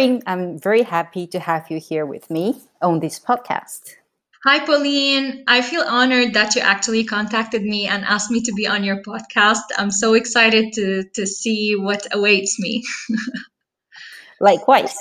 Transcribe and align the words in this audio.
I'm 0.00 0.58
very 0.58 0.82
happy 0.82 1.26
to 1.26 1.38
have 1.38 1.70
you 1.70 1.78
here 1.78 2.06
with 2.06 2.30
me 2.30 2.56
on 2.80 3.00
this 3.00 3.20
podcast. 3.20 3.96
Hi, 4.44 4.64
Pauline. 4.64 5.44
I 5.46 5.60
feel 5.60 5.82
honored 5.82 6.32
that 6.32 6.54
you 6.54 6.62
actually 6.62 7.04
contacted 7.04 7.62
me 7.62 7.86
and 7.86 8.04
asked 8.04 8.30
me 8.30 8.40
to 8.40 8.52
be 8.54 8.66
on 8.66 8.82
your 8.82 9.02
podcast. 9.02 9.60
I'm 9.76 9.90
so 9.90 10.14
excited 10.14 10.72
to, 10.72 11.04
to 11.14 11.26
see 11.26 11.76
what 11.76 12.06
awaits 12.12 12.58
me. 12.58 12.82
Likewise. 14.40 14.96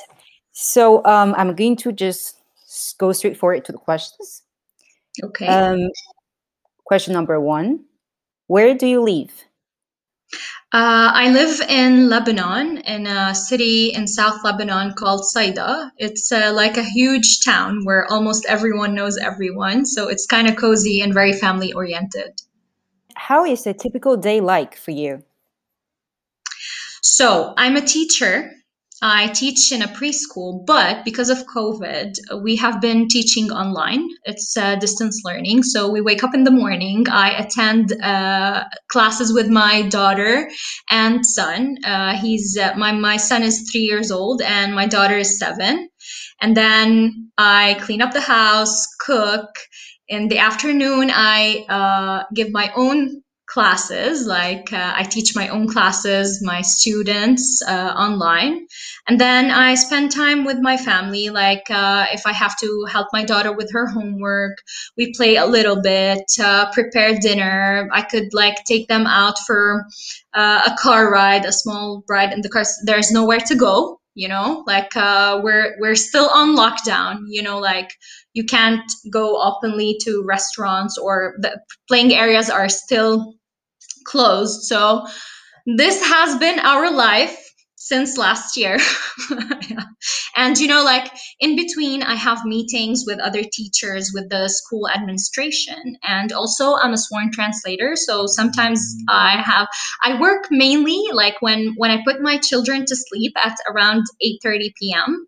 So 0.51 1.05
um, 1.05 1.33
I'm 1.37 1.55
going 1.55 1.77
to 1.77 1.93
just 1.93 2.35
go 2.97 3.13
straight 3.13 3.37
forward 3.37 3.63
to 3.65 3.71
the 3.71 3.77
questions. 3.77 4.43
Okay. 5.23 5.47
Um, 5.47 5.89
question 6.83 7.13
number 7.13 7.39
one 7.39 7.85
Where 8.47 8.75
do 8.75 8.87
you 8.87 9.01
live? 9.01 9.31
Uh, 10.71 11.11
I 11.13 11.31
live 11.31 11.61
in 11.61 12.09
Lebanon, 12.09 12.77
in 12.79 13.07
a 13.07 13.33
city 13.33 13.91
in 13.93 14.07
South 14.07 14.43
Lebanon 14.43 14.93
called 14.93 15.25
Saida. 15.25 15.91
It's 15.97 16.31
uh, 16.31 16.51
like 16.53 16.77
a 16.77 16.83
huge 16.83 17.43
town 17.43 17.85
where 17.85 18.05
almost 18.11 18.45
everyone 18.45 18.93
knows 18.93 19.17
everyone. 19.17 19.85
So 19.85 20.09
it's 20.09 20.27
kind 20.27 20.47
of 20.47 20.55
cozy 20.55 21.01
and 21.01 21.11
very 21.11 21.33
family 21.33 21.73
oriented. 21.73 22.41
How 23.15 23.45
is 23.45 23.65
a 23.65 23.73
typical 23.73 24.15
day 24.15 24.41
like 24.41 24.75
for 24.75 24.91
you? 24.91 25.23
So 27.01 27.53
I'm 27.57 27.75
a 27.75 27.81
teacher 27.81 28.51
I 29.01 29.27
teach 29.27 29.71
in 29.71 29.81
a 29.81 29.87
preschool, 29.87 30.65
but 30.65 31.05
because 31.05 31.29
of 31.29 31.45
COVID, 31.45 32.17
we 32.43 32.57
have 32.57 32.81
been 32.81 33.07
teaching 33.07 33.49
online. 33.51 34.07
It's 34.25 34.57
uh, 34.57 34.75
distance 34.75 35.21
learning. 35.23 35.63
So 35.63 35.89
we 35.89 36.01
wake 36.01 36.23
up 36.23 36.33
in 36.33 36.43
the 36.43 36.51
morning. 36.51 37.05
I 37.09 37.31
attend 37.31 37.93
uh, 38.01 38.65
classes 38.91 39.33
with 39.33 39.47
my 39.47 39.83
daughter 39.83 40.49
and 40.89 41.25
son. 41.25 41.77
Uh, 41.85 42.15
he's 42.17 42.57
uh, 42.57 42.73
my 42.75 42.91
my 42.91 43.17
son 43.17 43.43
is 43.43 43.69
three 43.71 43.81
years 43.81 44.11
old 44.11 44.41
and 44.41 44.75
my 44.75 44.87
daughter 44.87 45.17
is 45.17 45.39
seven. 45.39 45.89
And 46.41 46.55
then 46.55 47.31
I 47.37 47.77
clean 47.81 48.01
up 48.01 48.11
the 48.11 48.21
house, 48.21 48.85
cook. 48.99 49.49
In 50.07 50.27
the 50.27 50.39
afternoon, 50.39 51.11
I 51.13 51.65
uh, 51.69 52.23
give 52.33 52.51
my 52.51 52.71
own 52.75 53.21
classes 53.49 54.27
like 54.27 54.71
uh, 54.71 54.93
i 54.95 55.03
teach 55.03 55.35
my 55.35 55.47
own 55.49 55.67
classes 55.67 56.39
my 56.43 56.61
students 56.61 57.61
uh, 57.67 57.93
online 57.97 58.67
and 59.09 59.19
then 59.19 59.51
i 59.51 59.75
spend 59.75 60.11
time 60.11 60.45
with 60.45 60.57
my 60.61 60.77
family 60.77 61.29
like 61.29 61.69
uh, 61.71 62.05
if 62.13 62.25
i 62.25 62.31
have 62.31 62.57
to 62.57 62.85
help 62.91 63.07
my 63.11 63.25
daughter 63.25 63.51
with 63.51 63.71
her 63.73 63.87
homework 63.87 64.59
we 64.97 65.13
play 65.13 65.35
a 65.35 65.45
little 65.45 65.81
bit 65.81 66.23
uh, 66.41 66.71
prepare 66.71 67.17
dinner. 67.19 67.89
I 67.91 68.01
could 68.01 68.33
like 68.33 68.63
take 68.65 68.87
them 68.87 69.07
out 69.07 69.39
for 69.47 69.85
uh, 70.33 70.61
a 70.67 70.75
car 70.79 71.11
ride 71.11 71.45
a 71.45 71.51
small 71.51 72.03
ride 72.09 72.33
in 72.33 72.41
the 72.41 72.49
car. 72.49 72.63
There's 72.85 73.11
nowhere 73.11 73.39
to 73.39 73.55
go 73.55 73.99
you 74.15 74.27
know? 74.27 74.63
Like 74.67 74.95
uh, 74.97 75.39
we're 75.41 75.77
we're 75.79 75.95
still 75.95 76.29
on 76.29 76.57
lockdown 76.57 77.25
you 77.29 77.41
know? 77.41 77.59
Like 77.59 77.91
you 78.33 78.43
can't 78.43 78.83
go 79.09 79.41
openly 79.41 79.97
to 80.03 80.23
restaurants 80.27 80.97
or 80.97 81.35
the 81.39 81.59
playing 81.87 82.13
areas 82.13 82.49
are 82.49 82.69
still 82.69 83.35
closed. 84.05 84.63
So 84.63 85.05
this 85.65 86.03
has 86.05 86.37
been 86.39 86.59
our 86.59 86.91
life 86.91 87.48
since 87.89 88.17
last 88.17 88.55
year. 88.55 88.77
And 90.35 90.57
you 90.57 90.67
know, 90.67 90.83
like 90.85 91.11
in 91.41 91.57
between, 91.57 92.01
I 92.01 92.15
have 92.15 92.45
meetings 92.45 93.03
with 93.05 93.19
other 93.19 93.43
teachers, 93.43 94.11
with 94.13 94.29
the 94.29 94.47
school 94.47 94.87
administration, 94.89 95.97
and 96.03 96.31
also 96.31 96.75
I'm 96.75 96.93
a 96.93 96.97
sworn 96.97 97.31
translator. 97.33 97.97
So 97.97 98.25
sometimes 98.25 98.79
I 99.09 99.41
have 99.41 99.67
I 100.01 100.17
work 100.19 100.47
mainly 100.49 101.01
like 101.11 101.41
when 101.41 101.73
when 101.75 101.91
I 101.91 102.01
put 102.05 102.21
my 102.21 102.37
children 102.37 102.85
to 102.85 102.95
sleep 102.95 103.33
at 103.43 103.57
around 103.69 104.03
8:30 104.23 104.73
p.m. 104.79 105.27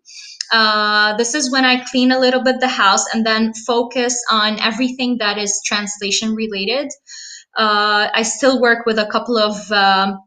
Uh, 0.50 1.16
this 1.16 1.34
is 1.34 1.52
when 1.52 1.66
I 1.66 1.84
clean 1.90 2.10
a 2.10 2.18
little 2.18 2.42
bit 2.42 2.60
the 2.60 2.68
house 2.68 3.04
and 3.12 3.26
then 3.26 3.52
focus 3.66 4.14
on 4.30 4.60
everything 4.60 5.18
that 5.18 5.36
is 5.36 5.60
translation 5.66 6.34
related. 6.34 6.88
Uh, 7.56 8.08
I 8.14 8.22
still 8.22 8.62
work 8.62 8.86
with 8.86 8.98
a 8.98 9.06
couple 9.06 9.36
of 9.36 9.70
um, 9.72 10.18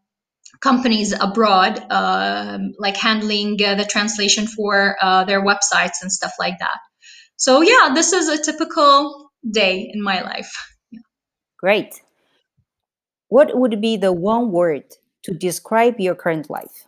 companies 0.61 1.13
abroad, 1.13 1.83
uh, 1.89 2.59
like 2.79 2.97
handling 2.97 3.57
uh, 3.63 3.75
the 3.75 3.85
translation 3.85 4.47
for 4.47 4.97
uh, 5.01 5.23
their 5.23 5.43
websites 5.43 6.01
and 6.01 6.11
stuff 6.11 6.33
like 6.39 6.59
that. 6.59 6.77
So, 7.37 7.61
yeah, 7.61 7.93
this 7.93 8.13
is 8.13 8.29
a 8.29 8.41
typical 8.41 9.31
day 9.49 9.89
in 9.93 10.01
my 10.01 10.21
life. 10.21 10.51
Great. 11.57 12.01
What 13.27 13.57
would 13.57 13.81
be 13.81 13.97
the 13.97 14.13
one 14.13 14.51
word 14.51 14.83
to 15.23 15.33
describe 15.33 15.99
your 15.99 16.15
current 16.15 16.49
life? 16.49 16.85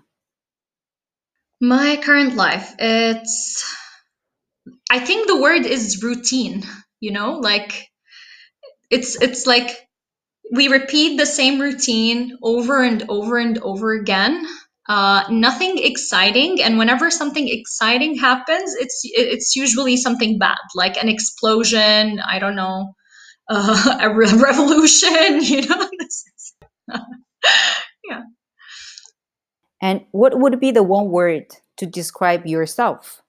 My 1.59 1.97
current 1.97 2.35
life, 2.35 2.75
it's, 2.77 3.65
I 4.91 4.99
think 4.99 5.27
the 5.27 5.41
word 5.41 5.65
is 5.65 6.03
routine, 6.03 6.63
you 6.99 7.11
know, 7.11 7.39
like 7.39 7.87
it's, 8.91 9.19
it's 9.21 9.47
like 9.47 9.86
we 10.51 10.67
repeat 10.67 11.17
the 11.17 11.25
same 11.25 11.59
routine 11.59 12.37
over 12.41 12.81
and 12.83 13.03
over 13.09 13.37
and 13.37 13.57
over 13.59 13.93
again. 13.93 14.45
Uh, 14.89 15.23
nothing 15.29 15.77
exciting 15.79 16.61
and 16.61 16.77
whenever 16.77 17.11
something 17.11 17.49
exciting 17.49 18.17
happens 18.17 18.73
it's 18.79 19.01
it's 19.03 19.53
usually 19.53 19.97
something 19.97 20.39
bad 20.39 20.55
like 20.75 20.95
an 20.95 21.09
explosion 21.09 22.21
i 22.25 22.39
don't 22.39 22.55
know 22.55 22.93
uh, 23.49 23.97
a 24.01 24.13
re- 24.13 24.31
revolution 24.37 25.41
you 25.41 25.67
know? 25.67 25.89
Yeah. 28.09 28.21
And 29.81 30.05
what 30.11 30.39
would 30.39 30.57
be 30.61 30.71
the 30.71 30.83
one 30.83 31.09
word 31.09 31.47
to 31.77 31.85
describe 31.85 32.45
yourself? 32.45 33.21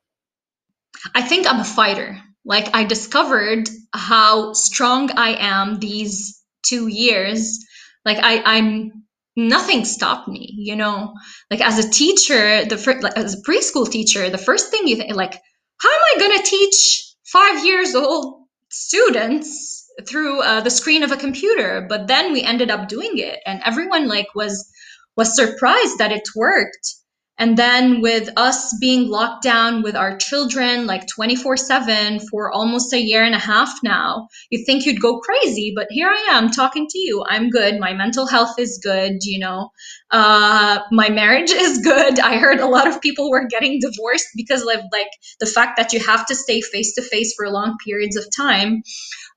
I 1.14 1.22
think 1.22 1.46
i'm 1.48 1.58
a 1.58 1.64
fighter. 1.64 2.20
Like 2.44 2.72
i 2.72 2.84
discovered 2.84 3.68
how 3.92 4.52
strong 4.52 5.10
i 5.18 5.30
am 5.40 5.80
these 5.80 6.37
two 6.62 6.88
years 6.88 7.64
like 8.04 8.18
i 8.18 8.42
i'm 8.44 8.90
nothing 9.36 9.84
stopped 9.84 10.26
me 10.26 10.52
you 10.58 10.74
know? 10.74 11.14
Like 11.50 11.60
as 11.60 11.78
a 11.78 11.88
teacher 11.88 12.64
the 12.64 12.76
first 12.76 13.02
like 13.02 13.16
as 13.16 13.34
a 13.34 13.42
preschool 13.42 13.90
teacher 13.90 14.28
the 14.30 14.38
first 14.38 14.70
thing 14.70 14.86
you 14.86 14.96
think 14.96 15.14
like 15.14 15.34
how 15.80 15.90
am 15.90 16.02
i 16.14 16.18
going 16.18 16.38
to 16.38 16.50
teach 16.50 17.14
five 17.24 17.64
years 17.64 17.94
old 17.94 18.48
students 18.70 19.86
through 20.06 20.40
uh, 20.42 20.60
the 20.60 20.70
screen 20.70 21.02
of 21.02 21.12
a 21.12 21.16
computer? 21.16 21.86
But 21.88 22.06
then 22.06 22.32
we 22.32 22.42
ended 22.42 22.70
up 22.70 22.88
doing 22.88 23.12
it 23.14 23.40
and 23.46 23.62
everyone 23.64 24.08
like 24.08 24.34
was 24.34 24.70
was 25.16 25.34
surprised 25.34 25.98
that 25.98 26.12
it 26.12 26.28
worked 26.36 26.94
and 27.38 27.56
then 27.56 28.00
with 28.00 28.28
us 28.36 28.76
being 28.80 29.08
locked 29.08 29.42
down 29.42 29.82
with 29.82 29.94
our 29.94 30.16
children 30.16 30.86
like 30.86 31.06
24 31.06 31.56
7 31.56 32.20
for 32.28 32.52
almost 32.52 32.92
a 32.92 33.00
year 33.00 33.22
and 33.22 33.34
a 33.34 33.38
half 33.38 33.72
now, 33.82 34.28
you 34.50 34.64
think 34.64 34.84
you'd 34.84 35.00
go 35.00 35.20
crazy. 35.20 35.72
But 35.74 35.86
here 35.90 36.08
I 36.08 36.26
am 36.30 36.50
talking 36.50 36.86
to 36.88 36.98
you. 36.98 37.24
I'm 37.28 37.50
good. 37.50 37.78
My 37.78 37.92
mental 37.92 38.26
health 38.26 38.58
is 38.58 38.80
good. 38.82 39.18
You 39.22 39.38
know, 39.38 39.70
uh, 40.10 40.80
my 40.90 41.08
marriage 41.10 41.50
is 41.50 41.78
good. 41.78 42.18
I 42.18 42.38
heard 42.38 42.60
a 42.60 42.66
lot 42.66 42.88
of 42.88 43.00
people 43.00 43.30
were 43.30 43.46
getting 43.46 43.78
divorced 43.80 44.28
because 44.36 44.62
of 44.62 44.68
like 44.92 45.10
the 45.40 45.46
fact 45.46 45.76
that 45.76 45.92
you 45.92 46.00
have 46.00 46.26
to 46.26 46.34
stay 46.34 46.60
face 46.60 46.94
to 46.94 47.02
face 47.02 47.34
for 47.36 47.48
long 47.48 47.76
periods 47.84 48.16
of 48.16 48.24
time 48.36 48.82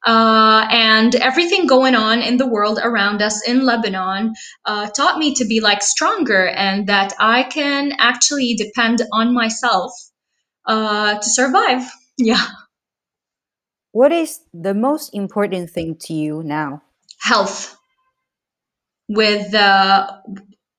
uh, 0.06 0.67
and 0.72 1.16
everything 1.16 1.67
going 1.67 1.95
on 1.95 2.22
in 2.22 2.38
the 2.38 2.47
world 2.47 2.79
around 2.81 3.22
us 3.22 3.47
in 3.47 3.66
Lebanon 3.66 4.34
uh, 4.66 4.89
taught 4.89 5.17
me 5.17 5.35
to 5.35 5.45
be 5.45 5.59
like 5.59 5.81
stronger 5.81 6.47
and 6.47 6.88
that 6.88 7.13
I 7.19 7.44
can 7.44 7.94
actually 8.00 8.56
depend 8.56 9.01
on 9.13 9.33
myself 9.33 9.92
uh, 10.65 11.15
to 11.15 11.30
survive. 11.30 11.89
Yeah. 12.18 12.45
What 13.94 14.12
is 14.12 14.42
the 14.53 14.75
most 14.75 15.15
important 15.15 15.71
thing 15.71 15.95
to 16.01 16.13
you 16.13 16.44
now? 16.44 16.83
Health. 17.19 17.75
With 19.09 19.56
uh, 19.56 20.12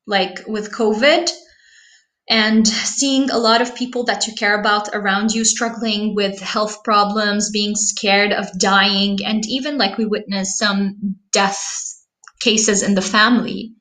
like 0.07 0.47
with 0.47 0.73
COVID, 0.73 1.31
and 2.33 2.67
seeing 2.67 3.29
a 3.29 3.37
lot 3.37 3.61
of 3.61 3.75
people 3.75 4.05
that 4.05 4.27
you 4.27 4.33
care 4.33 4.59
about 4.59 4.89
around 4.95 5.33
you 5.33 5.45
struggling 5.45 6.15
with 6.15 6.41
health 6.41 6.83
problems, 6.83 7.51
being 7.51 7.75
scared 7.77 8.33
of 8.33 8.59
dying, 8.59 9.19
and 9.23 9.45
even 9.47 9.77
like 9.77 9.99
we 9.99 10.07
witnessed 10.07 10.57
some 10.57 11.15
death 11.31 11.63
cases 12.41 12.83
in 12.83 12.95
the 12.95 13.03
family. 13.03 13.75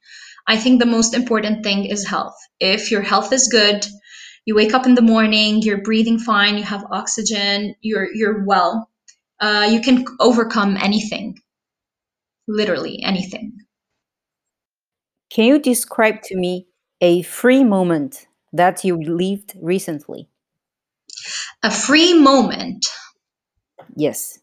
I 0.47 0.57
think 0.57 0.81
the 0.81 0.85
most 0.85 1.13
important 1.13 1.63
thing 1.63 1.85
is 1.85 2.05
health. 2.05 2.35
If 2.59 2.91
your 2.91 3.01
health 3.01 3.31
is 3.31 3.47
good, 3.47 3.87
you 4.45 4.53
wake 4.53 4.73
up 4.73 4.85
in 4.85 4.95
the 4.95 5.01
morning, 5.01 5.61
you're 5.61 5.81
breathing 5.81 6.19
fine, 6.19 6.57
you 6.57 6.63
have 6.63 6.83
oxygen, 6.91 7.73
you're 7.79 8.13
you're 8.13 8.43
well. 8.45 8.89
Uh, 9.39 9.69
you 9.71 9.79
can 9.79 10.03
overcome 10.19 10.75
anything, 10.75 11.39
literally 12.49 13.01
anything. 13.01 13.53
Can 15.29 15.45
you 15.45 15.57
describe 15.57 16.21
to 16.23 16.35
me 16.35 16.67
a 16.99 17.21
free 17.21 17.63
moment 17.63 18.27
that 18.53 18.83
you 18.83 19.01
lived 19.01 19.53
recently? 19.61 20.29
A 21.63 21.71
free 21.71 22.13
moment. 22.13 22.85
Yes. 23.95 24.39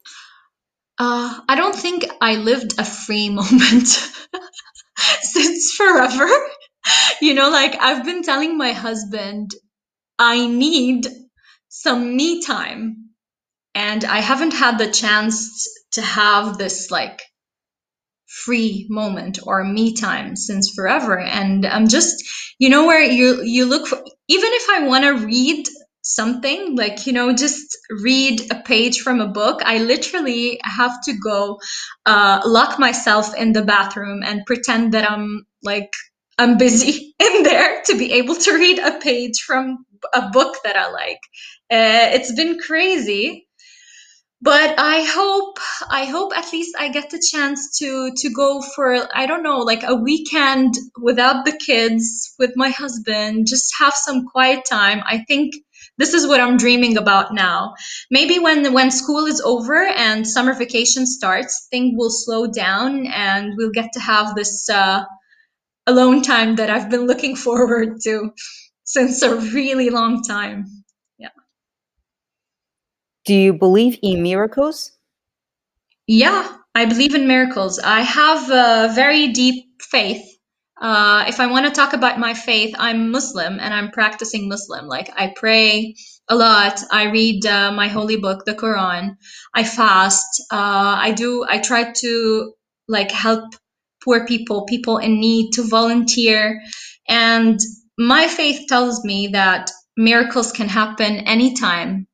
Uh, 0.99 1.41
I 1.49 1.55
don't 1.55 1.75
think 1.75 2.07
I 2.21 2.37
lived 2.37 2.79
a 2.79 2.85
free 2.85 3.29
moment 3.41 3.89
since 5.23 5.75
forever. 5.75 6.29
You 7.21 7.35
know, 7.35 7.51
like 7.51 7.77
I've 7.81 8.05
been 8.05 8.23
telling 8.23 8.57
my 8.57 8.73
husband 8.73 9.51
I 10.19 10.47
need 10.47 11.07
some 11.69 12.17
me 12.17 12.43
time. 12.43 13.11
And 13.75 14.05
I 14.05 14.19
haven't 14.19 14.53
had 14.55 14.79
the 14.79 14.91
chance 14.91 15.65
to 15.93 16.03
have 16.03 16.59
this 16.59 16.91
like 16.91 17.23
free 18.27 18.87
moment 18.91 19.39
or 19.45 19.65
me 19.65 19.95
time 19.95 20.35
since 20.35 20.73
forever. 20.75 21.19
And 21.19 21.65
I'm 21.65 21.89
just, 21.89 22.25
you 22.59 22.69
know, 22.69 22.87
where 22.87 23.03
you 23.03 23.43
you 23.43 23.67
look 23.67 23.87
for 23.87 23.98
even 24.29 24.51
if 24.53 24.71
I 24.71 24.87
want 24.87 25.05
to 25.05 25.27
read 25.27 25.67
something 26.03 26.77
like 26.77 27.07
you 27.07 27.13
know 27.13 27.35
just 27.35 27.77
read 28.03 28.41
a 28.53 28.57
page 28.63 29.01
from 29.01 29.21
a 29.21 29.29
book 29.29 29.61
i 29.65 29.79
literally 29.79 30.61
have 30.65 30.93
to 31.03 31.13
go 31.23 31.59
uh, 32.07 32.41
lock 32.47 32.79
myself 32.79 33.35
in 33.37 33.53
the 33.53 33.63
bathroom 33.63 34.23
and 34.25 34.47
pretend 34.47 34.95
that 34.95 35.11
i'm 35.11 35.45
like 35.65 35.91
i'm 36.39 36.57
busy 36.59 37.15
in 37.21 37.43
there 37.45 37.83
to 37.85 37.99
be 37.99 38.13
able 38.15 38.37
to 38.37 38.53
read 38.55 38.79
a 38.79 38.99
page 39.01 39.41
from 39.47 39.79
a 40.15 40.31
book 40.31 40.57
that 40.65 40.77
i 40.77 40.91
like. 40.93 41.21
Uh, 41.71 42.09
it's 42.15 42.33
been 42.35 42.59
crazy 42.61 43.48
but 44.41 44.75
i 44.79 45.03
hope 45.03 45.59
i 45.91 46.05
hope 46.05 46.33
at 46.37 46.53
least 46.53 46.77
i 46.79 46.89
get 46.89 47.11
the 47.11 47.23
chance 47.31 47.77
to 47.79 48.13
to 48.17 48.31
go 48.31 48.63
for 48.63 48.97
i 49.15 49.27
don't 49.27 49.43
know 49.43 49.59
like 49.59 49.83
a 49.83 49.97
weekend 49.97 50.75
without 51.03 51.45
the 51.45 51.59
kids 51.67 52.35
with 52.39 52.53
my 52.55 52.69
husband 52.69 53.47
just 53.49 53.73
have 53.79 53.95
some 53.95 54.27
quiet 54.27 54.65
time. 54.65 55.03
I 55.07 55.25
think 55.27 55.55
this 55.97 56.15
is 56.15 56.27
what 56.27 56.41
i'm 56.41 56.57
dreaming 56.57 56.97
about 56.97 57.35
now. 57.35 57.75
Maybe 58.11 58.39
when 58.39 58.73
when 58.73 58.91
school 58.93 59.27
is 59.27 59.41
over 59.41 59.85
and 59.87 60.27
summer 60.27 60.55
vacation 60.55 61.07
starts 61.07 61.67
things 61.71 61.95
will 61.97 62.11
slow 62.11 62.47
down 62.47 63.07
and 63.09 63.55
we'll 63.57 63.71
get 63.73 63.93
to 63.95 64.01
have 64.01 64.35
this 64.37 64.69
uh, 64.71 65.05
alone 65.87 66.23
time 66.23 66.57
that 66.57 66.71
i've 66.71 66.91
been 66.91 67.07
looking 67.07 67.37
forward 67.47 68.01
to 68.05 68.31
since 68.85 69.23
a 69.23 69.37
really 69.37 69.91
long 69.91 70.23
time 70.23 70.78
Do 73.29 73.35
you 73.35 73.53
believe 73.53 73.99
in 74.03 74.23
miracles? 74.23 74.91
Yeah, 76.07 76.51
I 76.75 76.87
believe 76.87 77.15
in 77.15 77.29
miracles. 77.29 77.79
I 77.79 78.01
have 78.01 78.51
a 78.51 78.95
very 78.95 79.29
deep 79.35 79.83
faith. 79.83 80.25
Uh, 80.81 81.27
if 81.29 81.39
I 81.39 81.47
want 81.47 81.67
to 81.67 81.71
talk 81.71 81.93
about 81.93 82.19
my 82.19 82.33
faith, 82.33 82.75
I'm 82.79 83.11
Muslim 83.11 83.61
and 83.61 83.75
I'm 83.75 83.91
practicing 83.91 84.49
Muslim. 84.49 84.87
Like 84.87 85.11
I 85.15 85.35
pray 85.37 85.95
a 86.31 86.35
lot. 86.35 86.81
I 86.91 87.11
read 87.11 87.45
uh, 87.45 87.71
my 87.71 87.89
holy 87.89 88.17
book, 88.17 88.47
the 88.47 88.55
Quran. 88.55 89.17
I 89.53 89.63
fast. 89.63 90.43
Uh, 90.51 90.97
I 90.99 91.13
do. 91.13 91.45
I 91.47 91.59
try 91.59 91.93
to 91.97 92.55
like 92.89 93.11
help 93.11 93.45
poor 94.03 94.25
people, 94.25 94.65
people 94.65 94.97
in 94.97 95.21
need, 95.21 95.53
to 95.53 95.69
volunteer. 95.69 96.63
And 97.07 97.61
my 97.99 98.27
faith 98.27 98.69
tells 98.69 99.05
me 99.05 99.27
that 99.35 99.71
miracles 99.99 100.51
can 100.51 100.71
happen 100.71 101.17
anytime 101.29 102.08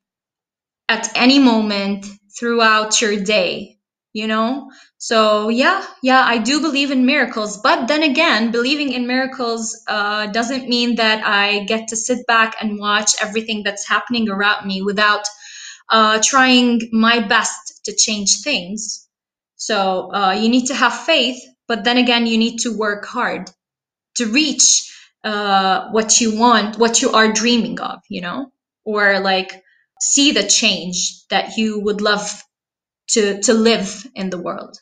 at 0.88 1.10
any 1.16 1.38
moment 1.38 2.06
throughout 2.38 3.00
your 3.00 3.22
day, 3.22 3.78
you 4.12 4.26
know? 4.26 4.70
So, 4.98 5.48
yeah, 5.48 5.84
yeah, 6.02 6.22
I 6.22 6.38
do 6.38 6.60
believe 6.60 6.90
in 6.90 7.06
miracles. 7.06 7.58
But 7.58 7.88
then 7.88 8.02
again, 8.02 8.50
believing 8.50 8.92
in 8.92 9.06
miracles 9.06 9.82
uh, 9.88 10.26
doesn't 10.28 10.68
mean 10.68 10.96
that 10.96 11.24
I 11.26 11.64
get 11.64 11.88
to 11.88 11.96
sit 11.96 12.26
back 12.26 12.56
and 12.60 12.78
watch 12.78 13.12
everything 13.20 13.62
that's 13.64 13.88
happening 13.88 14.28
around 14.30 14.66
me 14.66 14.82
without 14.82 15.26
uh, 15.90 16.20
trying 16.22 16.80
my 16.92 17.20
best 17.20 17.84
to 17.84 17.94
change 17.96 18.42
things. 18.42 19.08
So, 19.56 20.12
uh, 20.14 20.32
you 20.32 20.48
need 20.48 20.66
to 20.66 20.74
have 20.74 20.94
faith, 20.94 21.40
but 21.68 21.84
then 21.84 21.98
again, 21.98 22.26
you 22.26 22.38
need 22.38 22.58
to 22.60 22.76
work 22.76 23.06
hard 23.06 23.50
to 24.16 24.26
reach 24.26 24.92
uh, 25.24 25.90
what 25.90 26.20
you 26.20 26.38
want, 26.38 26.78
what 26.78 27.02
you 27.02 27.10
are 27.12 27.32
dreaming 27.32 27.80
of, 27.80 28.00
you 28.08 28.20
know, 28.20 28.52
or 28.84 29.20
like 29.20 29.63
see 30.12 30.32
the 30.32 30.44
change 30.44 31.26
that 31.28 31.56
you 31.56 31.80
would 31.80 32.00
love 32.00 32.42
to 33.08 33.40
to 33.42 33.54
live 33.54 34.06
in 34.14 34.30
the 34.30 34.38
world. 34.38 34.80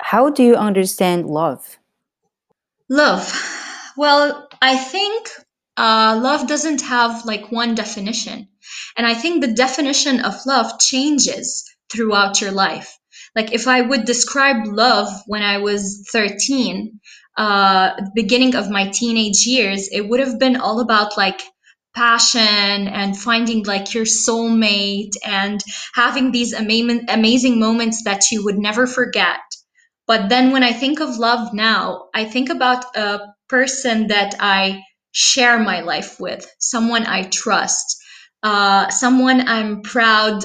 How 0.00 0.30
do 0.30 0.42
you 0.42 0.54
understand 0.54 1.26
love? 1.26 1.78
Love. 2.88 3.24
Well, 3.96 4.48
I 4.62 4.76
think 4.76 5.28
uh, 5.76 6.18
love 6.22 6.46
doesn't 6.46 6.82
have 6.82 7.24
like 7.24 7.50
one 7.52 7.74
definition. 7.74 8.48
And 8.96 9.06
I 9.06 9.14
think 9.14 9.40
the 9.40 9.52
definition 9.52 10.20
of 10.20 10.34
love 10.46 10.78
changes 10.78 11.64
throughout 11.90 12.40
your 12.40 12.52
life. 12.52 12.96
Like 13.34 13.52
if 13.52 13.66
I 13.66 13.80
would 13.80 14.04
describe 14.04 14.66
love 14.66 15.08
when 15.26 15.42
I 15.42 15.58
was 15.58 16.06
13, 16.12 17.00
uh, 17.36 17.90
beginning 18.14 18.54
of 18.54 18.70
my 18.70 18.88
teenage 18.88 19.46
years, 19.46 19.88
it 19.92 20.08
would 20.08 20.20
have 20.20 20.38
been 20.38 20.56
all 20.56 20.80
about 20.80 21.16
like 21.16 21.40
passion 21.98 22.86
and 23.00 23.18
finding 23.18 23.64
like 23.64 23.92
your 23.92 24.04
soulmate 24.04 25.14
and 25.26 25.60
having 25.94 26.30
these 26.30 26.52
amazing 26.52 27.58
moments 27.58 28.04
that 28.04 28.30
you 28.30 28.44
would 28.44 28.56
never 28.56 28.86
forget. 28.86 29.40
But 30.06 30.28
then 30.28 30.52
when 30.52 30.62
I 30.62 30.72
think 30.72 31.00
of 31.00 31.18
love 31.18 31.52
now, 31.52 32.04
I 32.14 32.24
think 32.24 32.50
about 32.50 32.84
a 32.96 33.20
person 33.48 34.06
that 34.08 34.36
I 34.38 34.82
share 35.10 35.58
my 35.58 35.80
life 35.80 36.20
with, 36.20 36.46
someone 36.60 37.04
I 37.04 37.24
trust, 37.24 37.86
uh, 38.44 38.88
someone 38.90 39.48
I'm 39.48 39.82
proud 39.82 40.44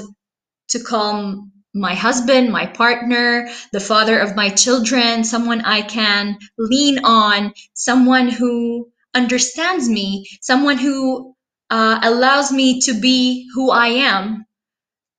to 0.69 0.79
call 0.79 1.45
my 1.75 1.93
husband, 1.93 2.51
my 2.51 2.65
partner, 2.65 3.47
the 3.71 3.79
father 3.79 4.17
of 4.19 4.35
my 4.35 4.49
children, 4.49 5.23
someone 5.23 5.61
I 5.61 5.83
can 5.83 6.39
lean 6.57 7.05
on, 7.05 7.53
someone 7.75 8.27
who 8.27 8.89
understands 9.13 9.87
me, 9.87 10.25
someone 10.41 10.79
who 10.79 11.35
uh, 11.73 11.99
allows 12.03 12.51
me 12.51 12.79
to 12.79 12.93
be 12.93 13.49
who 13.55 13.71
I 13.71 13.87
am 13.87 14.45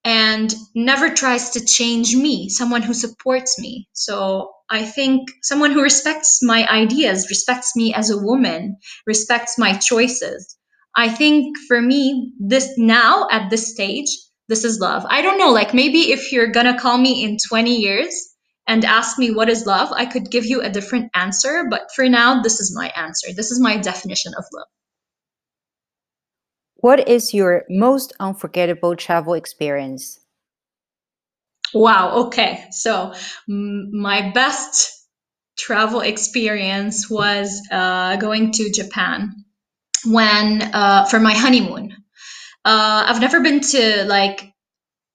and 0.04 0.54
never 0.76 1.10
tries 1.10 1.50
to 1.50 1.66
change 1.66 2.14
me, 2.14 2.48
someone 2.48 2.82
who 2.82 2.94
supports 2.94 3.58
me. 3.58 3.88
So 3.92 4.52
I 4.70 4.84
think 4.84 5.28
someone 5.42 5.72
who 5.72 5.82
respects 5.82 6.38
my 6.44 6.64
ideas, 6.68 7.28
respects 7.28 7.74
me 7.74 7.92
as 7.92 8.08
a 8.08 8.18
woman, 8.18 8.76
respects 9.04 9.58
my 9.58 9.72
choices. 9.72 10.56
I 10.94 11.08
think 11.08 11.58
for 11.66 11.82
me, 11.82 12.32
this 12.38 12.78
now 12.78 13.26
at 13.32 13.50
this 13.50 13.72
stage, 13.72 14.06
this 14.48 14.64
is 14.64 14.78
love. 14.78 15.04
I 15.08 15.22
don't 15.22 15.38
know, 15.38 15.50
like 15.50 15.74
maybe 15.74 16.12
if 16.12 16.30
you're 16.30 16.52
gonna 16.52 16.78
call 16.78 16.98
me 16.98 17.24
in 17.24 17.36
20 17.48 17.74
years 17.74 18.14
and 18.68 18.84
ask 18.84 19.18
me 19.18 19.32
what 19.32 19.48
is 19.48 19.66
love, 19.66 19.90
I 19.90 20.06
could 20.06 20.30
give 20.30 20.46
you 20.46 20.62
a 20.62 20.70
different 20.70 21.10
answer. 21.16 21.64
But 21.68 21.88
for 21.96 22.08
now, 22.08 22.42
this 22.42 22.60
is 22.60 22.72
my 22.76 22.92
answer. 22.94 23.32
This 23.34 23.50
is 23.50 23.58
my 23.58 23.76
definition 23.76 24.34
of 24.38 24.44
love. 24.52 24.68
What 26.84 27.08
is 27.08 27.32
your 27.32 27.64
most 27.70 28.12
unforgettable 28.20 28.94
travel 28.94 29.32
experience? 29.32 30.20
Wow. 31.72 32.26
Okay. 32.26 32.62
So 32.72 33.14
my 33.48 34.30
best 34.34 34.92
travel 35.56 36.00
experience 36.00 37.08
was 37.08 37.58
uh, 37.72 38.16
going 38.16 38.52
to 38.52 38.70
Japan 38.70 39.32
when 40.04 40.60
uh, 40.60 41.06
for 41.06 41.18
my 41.20 41.32
honeymoon. 41.32 41.92
Uh, 42.66 43.06
I've 43.08 43.22
never 43.22 43.40
been 43.40 43.60
to 43.60 44.04
like 44.04 44.52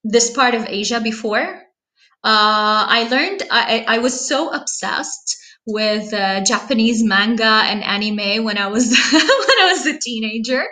this 0.03 0.31
part 0.31 0.55
of 0.55 0.65
Asia 0.67 0.99
before. 0.99 1.43
Uh, 2.23 2.81
I 2.97 3.07
learned 3.11 3.43
I, 3.51 3.85
I 3.87 3.99
was 3.99 4.27
so 4.27 4.51
obsessed 4.51 5.37
with 5.67 6.11
uh, 6.15 6.43
Japanese 6.43 7.03
manga 7.03 7.61
and 7.65 7.83
anime 7.83 8.43
when 8.43 8.57
I 8.57 8.65
was 8.69 8.89
when 9.11 9.21
I 9.21 9.71
was 9.71 9.85
a 9.85 9.99
teenager. 9.99 10.65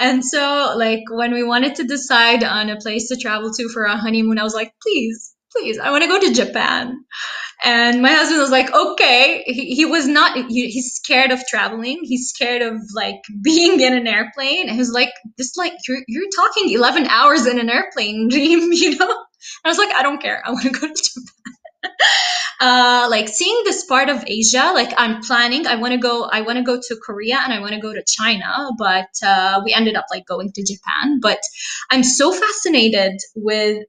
And 0.00 0.24
so 0.24 0.74
like 0.76 1.02
when 1.10 1.34
we 1.34 1.44
wanted 1.44 1.76
to 1.76 1.84
decide 1.84 2.42
on 2.42 2.70
a 2.70 2.76
place 2.78 3.08
to 3.08 3.16
travel 3.16 3.52
to 3.52 3.68
for 3.68 3.86
our 3.86 3.98
honeymoon, 3.98 4.38
I 4.38 4.44
was 4.44 4.54
like, 4.54 4.72
please, 4.82 5.34
please, 5.52 5.78
I 5.78 5.90
want 5.90 6.04
to 6.04 6.08
go 6.08 6.18
to 6.20 6.34
Japan. 6.34 7.04
And 7.62 8.00
my 8.00 8.10
husband 8.10 8.40
was 8.40 8.50
like, 8.50 8.72
okay. 8.72 9.42
He, 9.46 9.74
he 9.74 9.84
was 9.84 10.08
not, 10.08 10.36
he, 10.48 10.70
he's 10.70 10.94
scared 10.94 11.32
of 11.32 11.46
traveling. 11.46 12.00
He's 12.02 12.30
scared 12.30 12.62
of 12.62 12.80
like 12.94 13.20
being 13.42 13.80
in 13.80 13.94
an 13.94 14.06
airplane. 14.06 14.62
And 14.62 14.72
he 14.72 14.78
was 14.78 14.92
like, 14.92 15.10
this 15.36 15.56
like, 15.56 15.74
you're, 15.86 16.02
you're 16.08 16.30
talking 16.34 16.70
11 16.70 17.06
hours 17.06 17.46
in 17.46 17.60
an 17.60 17.68
airplane 17.68 18.28
dream, 18.30 18.72
you 18.72 18.96
know? 18.96 19.24
I 19.64 19.68
was 19.68 19.78
like, 19.78 19.94
I 19.94 20.02
don't 20.02 20.22
care. 20.22 20.42
I 20.44 20.50
want 20.50 20.64
to 20.64 20.70
go 20.70 20.80
to 20.80 20.94
Japan. 20.94 21.24
uh, 22.60 23.08
like 23.10 23.28
seeing 23.28 23.58
this 23.64 23.84
part 23.86 24.08
of 24.08 24.22
Asia, 24.26 24.70
like 24.74 24.92
I'm 24.98 25.22
planning, 25.22 25.66
I 25.66 25.76
want 25.76 25.92
to 25.92 25.98
go, 25.98 26.24
I 26.24 26.42
want 26.42 26.58
to 26.58 26.62
go 26.62 26.78
to 26.80 26.96
Korea 27.04 27.40
and 27.42 27.52
I 27.52 27.60
want 27.60 27.72
to 27.72 27.80
go 27.80 27.92
to 27.94 28.04
China, 28.06 28.70
but 28.78 29.08
uh, 29.24 29.60
we 29.64 29.72
ended 29.72 29.96
up 29.96 30.06
like 30.10 30.26
going 30.26 30.52
to 30.52 30.62
Japan. 30.62 31.20
But 31.20 31.40
I'm 31.90 32.04
so 32.04 32.32
fascinated 32.32 33.14
with 33.34 33.84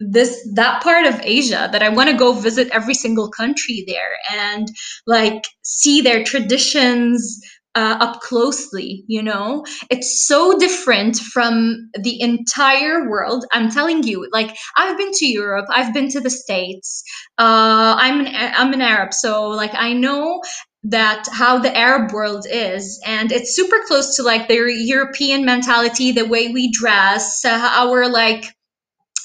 this 0.00 0.48
that 0.54 0.82
part 0.82 1.06
of 1.06 1.20
asia 1.22 1.68
that 1.70 1.82
i 1.82 1.88
want 1.88 2.10
to 2.10 2.16
go 2.16 2.32
visit 2.32 2.68
every 2.72 2.94
single 2.94 3.30
country 3.30 3.84
there 3.86 4.16
and 4.32 4.66
like 5.06 5.44
see 5.62 6.00
their 6.00 6.24
traditions 6.24 7.40
uh, 7.74 7.96
up 8.00 8.20
closely 8.20 9.04
you 9.06 9.22
know? 9.22 9.64
It's 9.90 10.26
so 10.26 10.58
different 10.58 11.16
from 11.16 11.88
the 12.00 12.20
entire 12.20 13.08
world. 13.08 13.44
I'm 13.52 13.70
telling 13.70 14.02
you 14.02 14.28
like 14.32 14.56
i've 14.76 14.96
been 14.98 15.12
to 15.12 15.26
europe 15.26 15.66
i've 15.70 15.92
been 15.94 16.08
to 16.10 16.20
the 16.20 16.30
states 16.30 17.02
uh, 17.38 17.94
i'm 17.98 18.20
an 18.20 18.28
i'm 18.34 18.72
an 18.72 18.80
arab 18.80 19.12
so 19.12 19.48
like 19.48 19.74
i 19.74 19.92
know 19.92 20.40
that 20.84 21.28
how 21.30 21.58
the 21.58 21.76
Arab 21.76 22.12
world 22.12 22.44
is, 22.50 23.00
and 23.06 23.30
it's 23.30 23.54
super 23.54 23.78
close 23.86 24.16
to 24.16 24.22
like 24.24 24.48
the 24.48 24.56
European 24.84 25.44
mentality, 25.44 26.10
the 26.10 26.26
way 26.26 26.48
we 26.48 26.72
dress, 26.72 27.44
uh, 27.44 27.70
our 27.72 28.08
like 28.08 28.46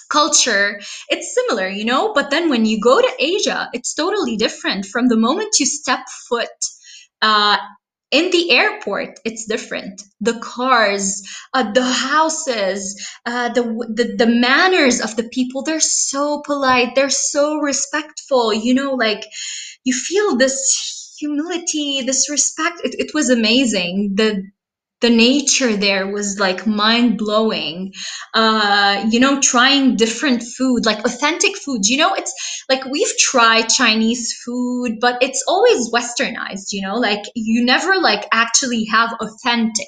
culture. 0.09 0.79
It's 1.09 1.33
similar 1.33 1.67
you 1.67 1.85
know? 1.85 2.13
But 2.13 2.29
then 2.29 2.49
when 2.49 2.65
you 2.65 2.79
go 2.79 3.01
to 3.01 3.11
asia 3.19 3.69
it's 3.73 3.93
totally 3.93 4.37
different. 4.37 4.85
From 4.85 5.09
the 5.09 5.17
moment 5.17 5.59
you 5.59 5.65
step 5.65 5.99
foot 6.29 6.47
uh, 7.21 7.57
in 8.11 8.31
the 8.31 8.51
airport 8.51 9.19
it's 9.25 9.45
different. 9.45 10.01
The 10.21 10.39
cars 10.39 11.21
uh, 11.53 11.71
the 11.71 11.83
houses 11.83 12.81
uh, 13.25 13.49
the, 13.49 13.63
the 13.63 14.15
the 14.17 14.27
manners 14.27 15.01
of 15.01 15.15
the 15.15 15.29
people 15.29 15.63
they're 15.63 15.79
so 15.79 16.41
polite 16.45 16.95
they're 16.95 17.09
so 17.09 17.57
respectful 17.57 18.53
you 18.53 18.73
know 18.73 18.93
like 18.93 19.23
you 19.83 19.93
feel 19.93 20.37
this 20.37 21.15
humility 21.19 22.01
this 22.05 22.29
respect. 22.29 22.81
It, 22.83 22.95
it 22.99 23.13
was 23.13 23.29
amazing. 23.29 24.13
The 24.15 24.43
the 25.01 25.09
nature 25.09 25.75
there 25.77 26.07
was 26.07 26.39
like 26.39 26.65
mind 26.67 27.17
blowing 27.17 27.91
uh 28.33 29.05
you 29.09 29.19
know 29.19 29.39
trying 29.41 29.95
different 29.95 30.41
food 30.57 30.85
like 30.85 30.99
authentic 31.05 31.55
food. 31.57 31.81
You 31.85 31.97
know 31.97 32.13
it's 32.13 32.33
like 32.69 32.83
we've 32.85 33.17
tried 33.19 33.69
chinese 33.69 34.33
food 34.45 34.97
but 34.99 35.21
it's 35.21 35.43
always 35.47 35.91
westernized 35.91 36.67
you 36.71 36.81
know? 36.81 36.95
Like 36.95 37.23
you 37.35 37.63
never 37.63 37.95
like 37.97 38.27
actually 38.31 38.85
have 38.85 39.13
authentic 39.21 39.87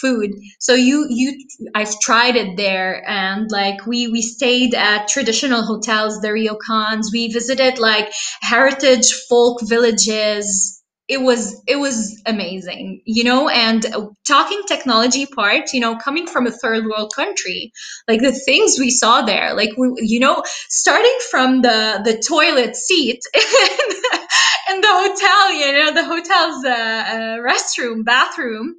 food. 0.00 0.30
So 0.60 0.74
you 0.74 1.06
you 1.10 1.38
i've 1.74 1.98
tried 2.00 2.36
it 2.36 2.56
there 2.56 3.08
and 3.08 3.50
like 3.50 3.86
we 3.86 4.08
we 4.08 4.22
stayed 4.22 4.74
at 4.74 5.08
traditional 5.08 5.62
hotels 5.64 6.20
the 6.20 6.28
ryokans. 6.28 7.06
We 7.12 7.32
visited 7.32 7.78
like 7.78 8.12
heritage 8.42 9.12
folk 9.28 9.60
villages 9.64 10.81
it 11.12 11.22
was 11.22 11.62
it 11.66 11.76
was 11.76 12.20
amazing 12.26 13.02
you 13.04 13.24
know 13.24 13.48
and 13.48 13.86
talking 14.26 14.62
technology 14.66 15.26
part 15.26 15.72
you 15.74 15.80
know 15.80 15.96
coming 15.96 16.26
from 16.26 16.46
a 16.46 16.50
third 16.50 16.86
world 16.86 17.12
country 17.14 17.72
like 18.08 18.20
the 18.22 18.32
things 18.32 18.78
we 18.78 18.90
saw 18.90 19.22
there 19.22 19.54
like 19.54 19.70
we 19.78 19.92
you 19.98 20.20
know 20.20 20.42
starting 20.70 21.18
from 21.30 21.62
the 21.62 22.00
the 22.04 22.22
toilet 22.26 22.76
seat 22.76 23.20
in 23.34 24.80
the 24.80 24.88
hotel 24.88 25.54
you 25.54 25.72
know 25.72 25.92
the 25.94 26.04
hotel's 26.04 26.64
uh, 26.64 26.70
uh, 26.70 27.38
restroom 27.38 28.04
bathroom 28.04 28.74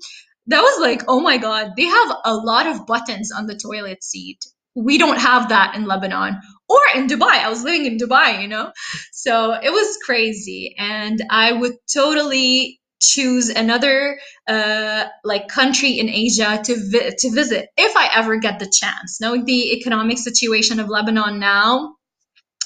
that 0.47 0.61
was 0.61 0.81
like, 0.81 1.03
oh 1.07 1.21
my 1.21 1.37
God, 1.37 1.71
they 1.77 1.85
have 1.85 2.17
a 2.25 2.35
lot 2.35 2.67
of 2.67 2.85
buttons 2.85 3.31
on 3.31 3.47
the 3.47 3.55
toilet 3.55 4.03
seat. 4.03 4.39
We 4.75 4.97
don't 4.97 5.19
have 5.19 5.49
that 5.49 5.75
in 5.75 5.85
Lebanon 5.85 6.39
or 6.73 6.81
in 6.99 7.07
Dubai. 7.07 7.35
I 7.45 7.49
was 7.49 7.63
living 7.63 7.85
in 7.85 7.97
Dubai, 7.97 8.41
you 8.41 8.47
know? 8.47 8.71
So 9.11 9.53
it 9.53 9.71
was 9.71 9.97
crazy. 10.05 10.75
And 10.77 11.23
I 11.29 11.53
would 11.53 11.75
totally 11.93 12.79
choose 13.01 13.49
another 13.49 14.17
uh, 14.47 15.05
like 15.23 15.47
country 15.49 15.99
in 15.99 16.09
Asia 16.09 16.61
to 16.63 16.75
vi- 16.91 17.11
to 17.19 17.31
visit 17.31 17.69
if 17.77 17.95
I 17.97 18.09
ever 18.15 18.37
get 18.37 18.59
the 18.59 18.71
chance. 18.81 19.19
Knowing 19.21 19.45
the 19.45 19.73
economic 19.77 20.17
situation 20.17 20.79
of 20.79 20.89
Lebanon 20.89 21.39
now, 21.39 21.95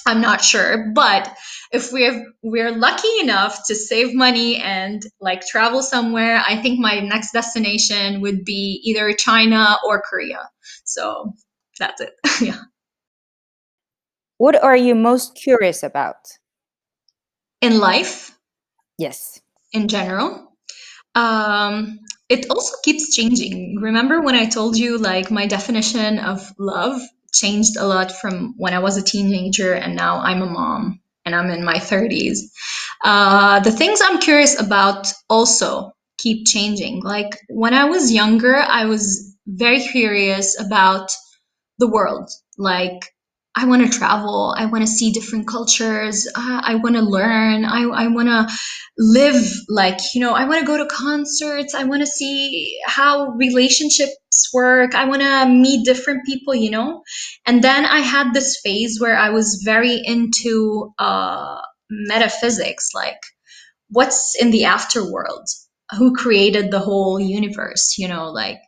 I'm 0.08 0.22
not 0.22 0.44
sure, 0.44 0.92
but 0.96 1.36
if 1.72 1.92
we're 1.92 2.26
we're 2.44 2.72
lucky 2.72 3.20
enough 3.22 3.62
to 3.68 3.76
save 3.76 4.16
money 4.16 4.58
and 4.58 5.04
like 5.20 5.46
travel 5.48 5.84
somewhere, 5.84 6.44
I 6.48 6.62
think 6.62 6.80
my 6.80 7.00
next 7.02 7.34
destination 7.34 8.22
would 8.22 8.46
be 8.46 8.82
either 8.86 9.14
China 9.14 9.78
or 9.86 10.02
Korea. 10.02 10.50
So 10.86 11.34
that's 11.80 12.02
it. 12.02 12.14
yeah. 12.42 12.60
What 14.38 14.62
are 14.62 14.78
you 14.78 14.96
most 14.96 15.36
curious 15.36 15.84
about? 15.84 16.38
In 17.62 17.80
life, 17.80 18.38
Yes. 18.98 19.40
in 19.74 19.88
general, 19.88 20.54
um, 21.16 22.00
it 22.30 22.46
also 22.50 22.76
keeps 22.84 23.16
changing. 23.16 23.78
Remember 23.82 24.22
when 24.22 24.36
I 24.36 24.46
told 24.46 24.78
you 24.78 24.98
like 24.98 25.32
my 25.32 25.48
definition 25.48 26.20
of 26.20 26.54
love 26.60 27.02
changed 27.34 27.78
a 27.78 27.86
lot 27.86 28.12
from 28.12 28.54
when 28.58 28.74
I 28.74 28.80
was 28.80 28.98
a 28.98 29.04
teenager 29.04 29.74
and 29.74 29.96
now 29.96 30.20
I'm 30.20 30.42
a 30.42 30.46
mom 30.46 31.02
and 31.26 31.36
I'm 31.36 31.50
in 31.50 31.64
my 31.64 31.80
30s. 31.80 32.40
Uh, 33.04 33.60
the 33.60 33.72
things 33.72 34.00
I'm 34.04 34.20
curious 34.20 34.60
about 34.60 35.12
also 35.30 35.92
keep 36.18 36.48
changing. 36.48 37.02
Like 37.02 37.38
when 37.50 37.74
I 37.74 37.86
was 37.86 38.12
younger, 38.12 38.56
I 38.56 38.86
was 38.86 39.36
very 39.48 39.82
curious 39.82 40.60
about 40.60 41.10
the 41.80 41.88
world. 41.88 42.30
Like 42.58 43.14
I 43.58 43.66
want 43.66 43.82
to 43.82 43.98
travel. 43.98 44.54
I 44.56 44.68
want 44.68 44.84
to 44.84 44.88
see 44.88 45.12
different 45.12 45.48
cultures. 45.48 46.28
Uh, 46.36 46.62
I 46.64 46.76
want 46.76 46.96
to 46.96 47.02
learn. 47.02 47.66
I, 47.66 47.86
I 47.86 48.08
want 48.08 48.28
to 48.28 48.48
live 49.00 49.44
like, 49.68 49.98
you 50.14 50.22
know, 50.22 50.34
I 50.34 50.46
want 50.46 50.60
to 50.60 50.66
go 50.66 50.78
to 50.78 50.86
concerts. 50.86 51.74
I 51.74 51.84
want 51.84 52.02
to 52.04 52.08
see 52.08 52.78
how 52.86 53.30
relationships 53.30 54.52
work. 54.54 54.94
I 54.94 55.06
want 55.06 55.24
to 55.24 55.48
meet 55.50 55.86
different 55.86 56.24
people, 56.28 56.54
you 56.54 56.70
know? 56.70 57.02
And 57.48 57.64
then 57.64 57.84
I 57.86 58.00
had 58.02 58.32
this 58.32 58.60
phase 58.64 59.00
where 59.02 59.18
I 59.18 59.32
was 59.32 59.64
very 59.66 60.02
into 60.06 60.94
uh, 61.00 61.60
metaphysics, 61.90 62.92
like 62.94 63.20
what's 63.90 64.36
in 64.40 64.52
the 64.52 64.64
afterworld? 64.64 65.46
Who 65.98 66.14
created 66.14 66.70
the 66.70 66.80
whole 66.80 67.20
universe? 67.20 67.96
You 67.98 68.08
know, 68.08 68.30
like 68.30 68.60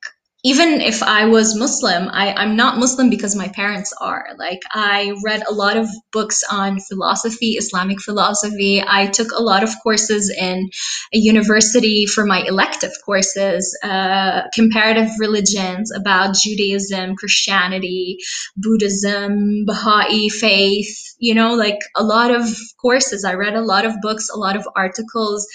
even 0.45 0.79
if 0.79 1.03
I 1.03 1.25
was 1.25 1.57
Muslim, 1.57 2.07
I, 2.13 2.33
I'm 2.33 2.55
not 2.55 2.77
Muslim 2.77 3.09
because 3.09 3.35
my 3.35 3.49
parents 3.49 3.91
are. 3.99 4.27
Like, 4.37 4.61
I 4.71 5.13
read 5.21 5.43
a 5.49 5.53
lot 5.53 5.75
of 5.75 5.89
books 6.13 6.43
on 6.49 6.79
philosophy, 6.79 7.51
Islamic 7.57 7.99
philosophy. 7.99 8.81
I 8.87 9.07
took 9.07 9.31
a 9.31 9.43
lot 9.43 9.63
of 9.63 9.69
courses 9.83 10.29
in 10.29 10.69
a 11.13 11.17
university 11.17 12.05
for 12.05 12.25
my 12.25 12.41
elective 12.47 12.91
courses, 13.05 13.77
uh, 13.83 14.43
comparative 14.53 15.09
religions 15.19 15.91
about 15.93 16.35
Judaism, 16.35 17.17
Christianity, 17.17 18.17
Buddhism, 18.55 19.65
Baha'i 19.65 20.29
faith, 20.29 21.15
you 21.19 21.35
know, 21.35 21.53
like 21.53 21.79
a 21.97 22.03
lot 22.03 22.31
of 22.31 22.47
courses. 22.81 23.25
I 23.25 23.33
read 23.33 23.55
a 23.55 23.61
lot 23.61 23.85
of 23.85 23.93
books, 24.01 24.29
a 24.33 24.37
lot 24.37 24.55
of 24.55 24.65
articles. 24.77 25.45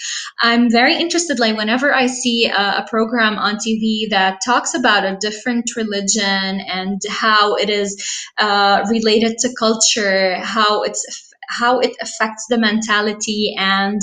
I'm 0.41 0.69
very 0.69 0.95
interested, 0.95 1.39
like, 1.39 1.57
whenever 1.57 1.91
I 1.91 2.05
see 2.05 2.45
a, 2.45 2.83
a 2.83 2.87
program 2.87 3.39
on 3.39 3.55
TV 3.55 4.07
that 4.11 4.41
talks 4.45 4.74
about 4.75 5.05
a 5.05 5.17
different 5.19 5.75
religion 5.75 6.61
and 6.61 7.01
how 7.09 7.55
it 7.55 7.69
is 7.69 7.95
uh, 8.37 8.85
related 8.89 9.37
to 9.39 9.55
culture, 9.57 10.35
how 10.41 10.83
it's 10.83 11.03
how 11.49 11.79
it 11.79 11.95
affects 12.01 12.45
the 12.49 12.57
mentality 12.57 13.55
and 13.57 14.01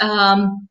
um, 0.00 0.68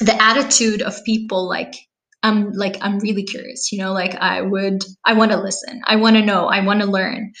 the 0.00 0.20
attitude 0.22 0.82
of 0.82 1.04
people. 1.04 1.48
Like 1.48 1.74
I'm 2.22 2.50
like 2.52 2.76
I'm 2.80 2.98
really 2.98 3.24
curious, 3.24 3.70
you 3.72 3.78
know. 3.78 3.92
Like 3.92 4.14
I 4.16 4.42
would 4.42 4.84
I 5.04 5.12
want 5.14 5.30
to 5.32 5.40
listen, 5.40 5.80
I 5.84 5.96
want 5.96 6.16
to 6.16 6.24
know, 6.24 6.46
I 6.46 6.64
want 6.64 6.80
to 6.80 6.86
learn, 6.86 7.32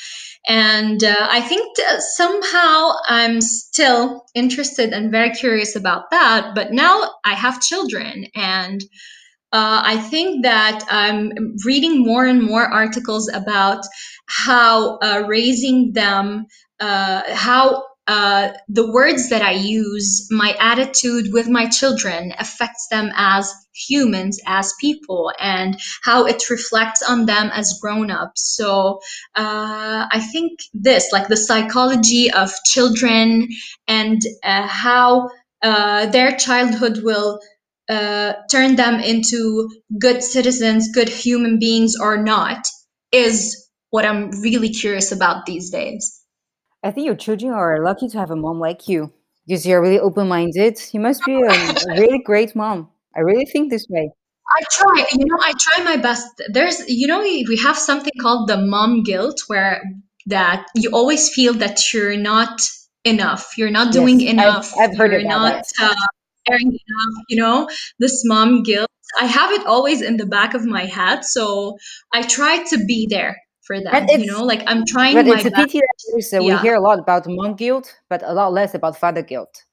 and 0.46 1.02
uh, 1.02 1.28
I 1.30 1.40
think 1.40 1.76
somehow 2.16 2.92
I'm 3.08 3.40
still 3.40 4.24
interested 4.34 4.92
and 4.92 5.10
very 5.10 5.30
curious 5.30 5.74
about 5.76 6.10
that. 6.10 6.54
But 6.54 6.72
now 6.72 7.10
I 7.24 7.34
have 7.34 7.60
children 7.60 8.26
and 8.34 8.80
uh, 9.56 9.80
I 9.82 9.96
think 9.96 10.42
that 10.42 10.84
I'm 10.90 11.32
reading 11.64 12.04
more 12.04 12.26
and 12.26 12.42
more 12.42 12.66
articles 12.66 13.26
about 13.32 13.86
how 14.26 14.98
uh, 14.98 15.24
raising 15.26 15.94
them, 15.94 16.44
uh, 16.78 17.22
how 17.32 17.82
uh, 18.06 18.52
the 18.68 18.92
words 18.92 19.30
that 19.30 19.40
I 19.40 19.52
use, 19.52 20.28
my 20.30 20.54
attitude 20.60 21.32
with 21.32 21.48
my 21.48 21.66
children 21.68 22.34
affects 22.38 22.86
them 22.90 23.10
as 23.16 23.50
humans, 23.74 24.38
as 24.46 24.74
people, 24.78 25.32
and 25.40 25.80
how 26.04 26.26
it 26.26 26.50
reflects 26.50 27.02
on 27.02 27.24
them 27.24 27.50
as 27.54 27.78
grown 27.80 28.10
ups. 28.10 28.54
So 28.58 29.00
uh, 29.36 30.06
I 30.12 30.20
think 30.32 30.60
this, 30.74 31.12
like 31.12 31.28
the 31.28 31.36
psychology 31.48 32.30
of 32.30 32.52
children 32.66 33.48
and 33.88 34.20
uh, 34.44 34.66
how 34.66 35.30
their 35.62 36.36
childhood 36.36 37.00
will 37.02 37.40
uh, 37.88 38.34
turn 38.50 38.76
them 38.76 39.00
into 39.00 39.68
good 39.98 40.22
citizens, 40.22 40.88
good 40.92 41.08
human 41.08 41.58
beings 41.58 41.94
or 42.00 42.16
not, 42.16 42.66
is 43.12 43.68
what 43.90 44.04
I'm 44.04 44.30
really 44.42 44.70
curious 44.70 45.12
about 45.12 45.46
these 45.46 45.70
days. 45.70 46.22
I 46.82 46.90
think 46.90 47.06
your 47.06 47.16
children 47.16 47.52
are 47.52 47.82
lucky 47.84 48.08
to 48.08 48.18
have 48.18 48.30
a 48.30 48.36
mom 48.36 48.60
like 48.60 48.88
you 48.88 49.12
because 49.46 49.66
you're 49.66 49.80
really 49.80 50.00
open 50.00 50.28
minded. 50.28 50.78
You 50.92 51.00
must 51.00 51.24
be 51.24 51.34
a, 51.34 51.48
a 51.48 52.00
really 52.00 52.20
great 52.24 52.54
mom. 52.54 52.90
I 53.16 53.20
really 53.20 53.46
think 53.46 53.70
this 53.70 53.86
way. 53.88 54.10
I 54.48 54.62
try, 54.70 55.06
you 55.12 55.24
know, 55.26 55.38
I 55.40 55.52
try 55.58 55.84
my 55.84 55.96
best. 55.96 56.28
There's, 56.52 56.88
you 56.88 57.06
know, 57.06 57.20
we 57.20 57.58
have 57.62 57.76
something 57.76 58.12
called 58.20 58.48
the 58.48 58.58
mom 58.58 59.02
guilt 59.02 59.40
where 59.48 59.82
that 60.26 60.66
you 60.74 60.90
always 60.90 61.32
feel 61.32 61.54
that 61.54 61.92
you're 61.92 62.16
not 62.16 62.60
enough. 63.04 63.54
You're 63.56 63.70
not 63.70 63.92
doing 63.92 64.20
Yes, 64.20 64.32
enough. 64.32 64.72
I've 64.78 64.90
I've 64.90 64.98
heard 64.98 65.12
You're 65.12 65.20
about 65.22 65.54
not 65.54 65.64
uh, 65.80 65.94
caring 66.46 66.68
enough, 66.68 67.24
you 67.28 67.36
know, 67.36 67.68
this 67.98 68.22
mom 68.24 68.62
guilt. 68.62 68.88
I 69.20 69.26
have 69.26 69.52
it 69.52 69.66
always 69.66 70.02
in 70.02 70.16
the 70.16 70.26
back 70.26 70.54
of 70.54 70.64
my 70.64 70.84
head. 70.84 71.24
So 71.24 71.76
I 72.12 72.22
try 72.22 72.62
to 72.64 72.84
be 72.84 73.06
there 73.08 73.36
for 73.62 73.80
them, 73.80 74.06
you 74.08 74.26
know, 74.26 74.44
like 74.44 74.62
I'm 74.66 74.80
but 74.80 74.88
trying 74.88 75.14
my 75.14 75.20
it's 75.20 75.44
a 75.44 75.50
best. 75.50 75.72
that 75.72 75.82
there's, 76.12 76.32
uh, 76.32 76.38
we 76.40 76.56
hear 76.58 76.74
a 76.74 76.80
lot 76.80 76.98
about 76.98 77.26
mom 77.26 77.54
guilt, 77.54 77.94
but 78.08 78.22
a 78.24 78.32
lot 78.32 78.52
less 78.52 78.74
about 78.74 78.96
father 78.96 79.22
guilt. 79.22 79.64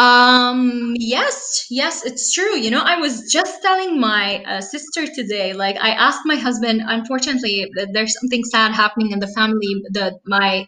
Um, 0.00 0.94
yes, 0.96 1.66
yes, 1.68 2.06
it's 2.06 2.32
true. 2.32 2.56
You 2.56 2.70
know, 2.70 2.80
I 2.80 2.96
was 2.96 3.30
just 3.30 3.60
telling 3.60 4.00
my 4.00 4.42
uh, 4.44 4.60
sister 4.62 5.06
today, 5.06 5.52
like 5.52 5.76
I 5.78 5.90
asked 5.90 6.20
my 6.24 6.36
husband, 6.36 6.80
unfortunately, 6.86 7.70
th- 7.76 7.88
there's 7.92 8.14
something 8.18 8.42
sad 8.44 8.72
happening 8.72 9.10
in 9.10 9.18
the 9.18 9.26
family. 9.36 9.82
The 9.90 10.18
my 10.24 10.66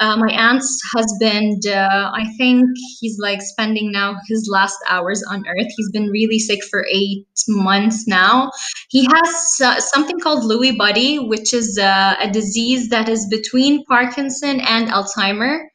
uh, 0.00 0.16
my 0.16 0.32
aunt's 0.32 0.80
husband, 0.96 1.64
uh, 1.66 2.10
I 2.12 2.24
think 2.38 2.64
he's 2.98 3.18
like 3.20 3.40
spending 3.42 3.92
now 3.92 4.16
his 4.28 4.48
last 4.50 4.78
hours 4.88 5.22
on 5.30 5.44
earth. 5.46 5.68
He's 5.76 5.90
been 5.92 6.08
really 6.08 6.40
sick 6.40 6.64
for 6.68 6.84
eight 6.90 7.24
months 7.48 8.08
now. 8.08 8.50
He 8.88 9.04
has 9.04 9.60
uh, 9.62 9.78
something 9.80 10.18
called 10.18 10.42
Lewy 10.50 10.76
body, 10.76 11.20
which 11.20 11.54
is 11.54 11.78
uh, 11.78 12.16
a 12.20 12.28
disease 12.28 12.88
that 12.88 13.08
is 13.08 13.28
between 13.30 13.84
Parkinson 13.84 14.60
and 14.60 14.88
Alzheimer. 14.88 15.66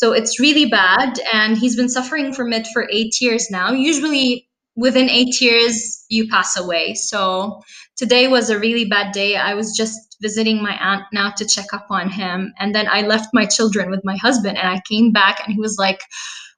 So 0.00 0.12
it's 0.12 0.40
really 0.40 0.64
bad. 0.64 1.20
And 1.30 1.58
he's 1.58 1.76
been 1.76 1.90
suffering 1.90 2.32
from 2.32 2.54
it 2.54 2.66
for 2.72 2.88
eight 2.90 3.20
years 3.20 3.50
now. 3.50 3.72
Usually, 3.72 4.48
within 4.74 5.10
eight 5.10 5.42
years, 5.42 6.06
you 6.08 6.26
pass 6.26 6.56
away. 6.56 6.94
So 6.94 7.60
today 7.98 8.26
was 8.26 8.48
a 8.48 8.58
really 8.58 8.86
bad 8.86 9.12
day. 9.12 9.36
I 9.36 9.52
was 9.52 9.76
just 9.76 10.16
visiting 10.22 10.62
my 10.62 10.72
aunt 10.80 11.02
now 11.12 11.32
to 11.36 11.46
check 11.46 11.74
up 11.74 11.86
on 11.90 12.08
him. 12.08 12.54
And 12.58 12.74
then 12.74 12.88
I 12.88 13.02
left 13.02 13.28
my 13.34 13.44
children 13.44 13.90
with 13.90 14.00
my 14.02 14.16
husband 14.16 14.56
and 14.56 14.68
I 14.68 14.80
came 14.88 15.12
back 15.12 15.42
and 15.44 15.52
he 15.52 15.60
was 15.60 15.76
like, 15.78 16.00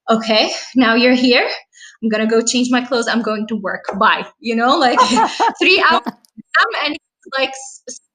okay, 0.09 0.53
now 0.77 0.95
you're 0.95 1.15
here. 1.15 1.49
I'm 2.01 2.11
going 2.11 2.23
to 2.23 2.31
go 2.33 2.47
change 2.47 2.69
my 2.71 2.85
clothes. 2.85 3.09
I'm 3.09 3.23
going 3.23 3.49
to 3.49 3.57
work. 3.57 3.87
Bye. 3.99 4.25
You 4.39 4.55
know, 4.55 4.79
like 4.79 5.01
three 5.61 5.85
hours. 5.91 6.03
And 6.85 6.97
like 7.37 7.53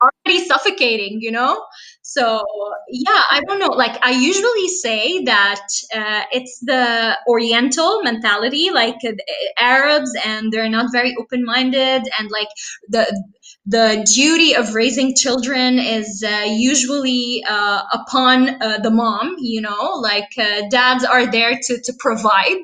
already 0.02 0.46
suffocating, 0.46 1.20
you 1.22 1.32
know? 1.32 1.62
So, 2.10 2.42
yeah, 2.90 3.22
I 3.32 3.42
don't 3.46 3.60
know. 3.60 3.68
Like, 3.76 4.00
I 4.02 4.12
usually 4.12 4.70
say 4.70 5.24
that 5.26 5.60
uh, 5.94 6.24
it's 6.32 6.58
the 6.62 7.18
Oriental 7.28 8.02
mentality, 8.02 8.70
like 8.72 8.96
uh, 9.06 9.12
Arabs, 9.60 10.12
and 10.26 10.50
they're 10.50 10.70
not 10.70 10.94
very 10.94 11.14
open 11.20 11.44
minded, 11.44 12.04
and 12.18 12.32
like 12.32 12.48
the 12.88 13.04
the 13.66 14.08
duty 14.16 14.56
of 14.56 14.74
raising 14.74 15.14
children 15.16 15.80
is 15.80 16.24
uh, 16.26 16.46
usually 16.48 17.44
uh, 17.50 17.82
upon 17.92 18.50
uh, 18.62 18.78
the 18.82 18.90
mom 18.90 19.36
you 19.40 19.60
know 19.62 19.92
like 20.02 20.30
uh, 20.38 20.62
dads 20.70 21.04
are 21.04 21.30
there 21.30 21.54
to, 21.62 21.78
to 21.84 21.94
provide 22.00 22.64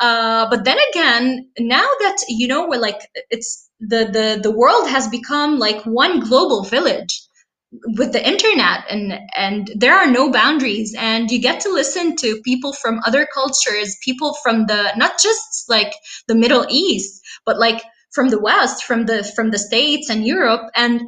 uh, 0.00 0.48
but 0.50 0.64
then 0.64 0.78
again 0.90 1.48
now 1.58 1.86
that 2.00 2.16
you 2.28 2.48
know 2.48 2.66
we're 2.68 2.80
like 2.80 3.00
it's 3.30 3.68
the, 3.80 4.04
the 4.12 4.40
the 4.42 4.50
world 4.50 4.88
has 4.88 5.08
become 5.08 5.58
like 5.58 5.82
one 5.84 6.20
global 6.20 6.64
village 6.64 7.22
with 7.96 8.12
the 8.12 8.26
internet 8.26 8.84
and 8.90 9.18
and 9.34 9.70
there 9.74 9.94
are 9.94 10.10
no 10.10 10.30
boundaries 10.30 10.94
and 10.98 11.30
you 11.30 11.40
get 11.40 11.60
to 11.60 11.72
listen 11.72 12.16
to 12.16 12.40
people 12.44 12.72
from 12.74 13.00
other 13.06 13.26
cultures 13.32 13.96
people 14.04 14.36
from 14.42 14.66
the 14.66 14.92
not 14.96 15.12
just 15.22 15.64
like 15.68 15.92
the 16.28 16.34
middle 16.34 16.66
east 16.68 17.22
but 17.46 17.58
like 17.58 17.82
from 18.12 18.28
the 18.28 18.40
west 18.40 18.84
from 18.84 19.06
the 19.06 19.24
from 19.34 19.50
the 19.50 19.58
states 19.58 20.10
and 20.10 20.26
europe 20.26 20.70
and 20.74 21.02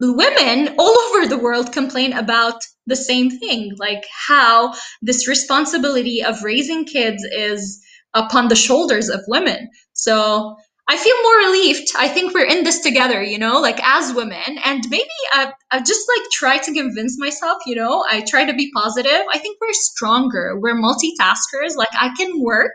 women 0.00 0.74
all 0.78 0.98
over 1.08 1.26
the 1.26 1.38
world 1.38 1.72
complain 1.72 2.12
about 2.12 2.60
the 2.86 2.96
same 2.96 3.30
thing 3.30 3.72
like 3.78 4.04
how 4.28 4.74
this 5.02 5.28
responsibility 5.28 6.24
of 6.24 6.42
raising 6.42 6.84
kids 6.84 7.22
is 7.24 7.80
upon 8.14 8.48
the 8.48 8.56
shoulders 8.56 9.08
of 9.08 9.20
women. 9.28 9.68
So 9.92 10.56
I 10.88 10.96
feel 10.96 11.16
more 11.22 11.36
relieved. 11.36 11.88
I 11.96 12.08
think 12.08 12.34
we're 12.34 12.46
in 12.46 12.64
this 12.64 12.80
together, 12.80 13.22
you 13.22 13.38
know, 13.38 13.60
like 13.60 13.80
as 13.82 14.12
women. 14.14 14.58
And 14.64 14.82
maybe 14.90 15.08
I, 15.32 15.52
I 15.70 15.80
just 15.80 16.06
like 16.16 16.30
try 16.30 16.58
to 16.58 16.74
convince 16.74 17.18
myself, 17.18 17.58
you 17.66 17.76
know, 17.76 18.04
I 18.10 18.22
try 18.28 18.44
to 18.44 18.52
be 18.52 18.70
positive. 18.74 19.22
I 19.32 19.38
think 19.38 19.58
we're 19.60 19.72
stronger. 19.72 20.58
We're 20.58 20.76
multitaskers. 20.76 21.76
Like 21.76 21.88
I 21.98 22.12
can 22.18 22.42
work 22.42 22.72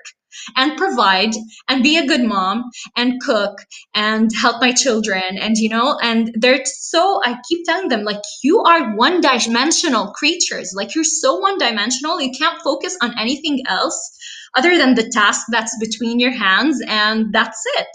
and 0.56 0.78
provide 0.78 1.32
and 1.68 1.84
be 1.84 1.98
a 1.98 2.06
good 2.06 2.24
mom 2.24 2.64
and 2.96 3.22
cook 3.22 3.58
and 3.94 4.30
help 4.36 4.62
my 4.62 4.72
children 4.72 5.38
and 5.40 5.58
you 5.58 5.70
know 5.70 5.98
and 6.02 6.32
they're 6.36 6.64
so 6.66 7.20
i 7.24 7.36
keep 7.50 7.66
telling 7.66 7.88
them 7.88 8.04
like 8.04 8.22
you 8.44 8.62
are 8.62 8.96
one 8.96 9.22
dimensional 9.22 10.12
creatures 10.14 10.74
like 10.76 10.94
you're 10.94 11.04
so 11.04 11.38
one 11.38 11.58
dimensional 11.58 12.22
you 12.22 12.32
can't 12.38 12.62
focus 12.62 12.96
on 13.02 13.18
anything 13.18 13.64
else 13.68 14.17
other 14.56 14.78
than 14.78 14.96
the 14.96 15.10
task 15.14 15.46
that's 15.52 15.78
between 15.80 16.20
your 16.20 16.32
hands 16.32 16.82
and 16.88 17.34
that's 17.34 17.62
it 17.78 17.88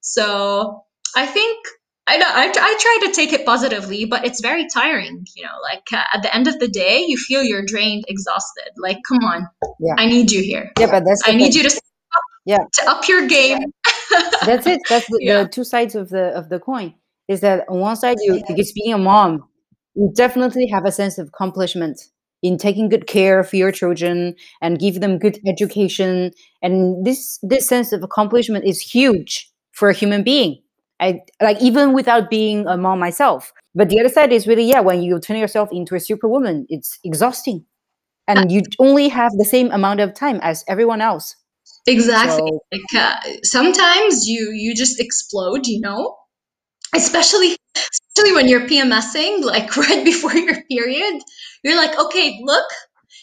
so 0.00 0.84
i 1.16 1.26
think 1.26 1.66
I, 2.08 2.16
I, 2.16 2.46
I 2.48 2.76
try 2.80 3.06
to 3.06 3.12
take 3.14 3.32
it 3.32 3.46
positively, 3.46 4.06
but 4.06 4.26
it's 4.26 4.40
very 4.40 4.66
tiring. 4.66 5.24
You 5.36 5.44
know, 5.44 5.52
like 5.62 5.84
uh, 5.92 6.02
at 6.12 6.22
the 6.24 6.34
end 6.34 6.48
of 6.48 6.58
the 6.58 6.66
day, 6.66 7.04
you 7.06 7.16
feel 7.16 7.44
you're 7.44 7.64
drained, 7.64 8.04
exhausted. 8.08 8.70
Like, 8.76 8.98
come 9.08 9.18
on, 9.22 9.46
Yeah. 9.78 9.94
I 9.98 10.06
need 10.06 10.32
you 10.32 10.42
here. 10.42 10.72
Yeah, 10.80 10.90
but 10.90 11.04
that's 11.04 11.22
I 11.26 11.30
need 11.32 11.52
thing. 11.52 11.62
you 11.62 11.68
to, 11.70 11.80
Yeah. 12.44 12.58
to 12.72 12.90
up 12.90 13.06
your 13.06 13.28
game. 13.28 13.60
That's 14.44 14.66
it. 14.66 14.80
That's 14.88 15.06
the, 15.06 15.18
Yeah. 15.22 15.44
the 15.44 15.48
two 15.48 15.62
sides 15.62 15.94
of 15.94 16.08
the 16.08 16.36
of 16.36 16.48
the 16.48 16.58
coin. 16.58 16.94
Is 17.28 17.40
that 17.42 17.68
on 17.68 17.78
one 17.78 17.94
side 17.94 18.16
you 18.20 18.42
because 18.48 18.72
being 18.72 18.92
a 18.92 18.98
mom, 18.98 19.48
you 19.94 20.10
definitely 20.12 20.66
have 20.66 20.84
a 20.84 20.90
sense 20.92 21.18
of 21.18 21.28
accomplishment 21.28 22.00
in 22.42 22.58
taking 22.58 22.88
good 22.88 23.06
care 23.06 23.38
of 23.38 23.52
your 23.54 23.72
children 23.72 24.34
and 24.60 24.78
give 24.78 25.00
them 25.00 25.18
good 25.18 25.38
education. 25.46 26.32
And 26.60 27.04
this 27.06 27.38
this 27.42 27.66
sense 27.66 27.92
of 27.92 28.02
accomplishment 28.02 28.64
is 28.64 28.80
huge 28.80 29.50
for 29.72 29.88
a 29.88 29.94
human 29.94 30.22
being. 30.22 30.60
I 31.00 31.20
like 31.40 31.60
even 31.60 31.92
without 31.92 32.30
being 32.30 32.66
a 32.66 32.76
mom 32.76 32.98
myself. 32.98 33.52
But 33.74 33.88
the 33.88 33.98
other 34.00 34.08
side 34.08 34.32
is 34.32 34.46
really 34.46 34.64
yeah, 34.64 34.80
when 34.80 35.02
you 35.02 35.18
turn 35.20 35.36
yourself 35.36 35.70
into 35.72 35.94
a 35.94 36.00
superwoman, 36.00 36.66
it's 36.68 36.98
exhausting. 37.04 37.64
And 38.28 38.52
you 38.52 38.62
only 38.78 39.08
have 39.08 39.32
the 39.32 39.44
same 39.44 39.70
amount 39.72 40.00
of 40.00 40.14
time 40.14 40.38
as 40.42 40.64
everyone 40.68 41.00
else. 41.00 41.34
Exactly. 41.86 42.38
So 42.38 42.60
Like 42.70 42.94
uh, 42.96 43.16
sometimes 43.42 44.28
you 44.28 44.52
you 44.52 44.74
just 44.74 45.00
explode, 45.00 45.66
you 45.66 45.80
know, 45.80 46.16
especially 46.94 47.56
especially 48.16 48.34
when 48.34 48.48
you're 48.48 48.68
PMSing, 48.68 49.42
like 49.42 49.76
right 49.76 50.04
before 50.04 50.34
your 50.34 50.62
period. 50.64 51.22
You're 51.62 51.76
like, 51.76 51.98
okay, 51.98 52.40
look, 52.42 52.66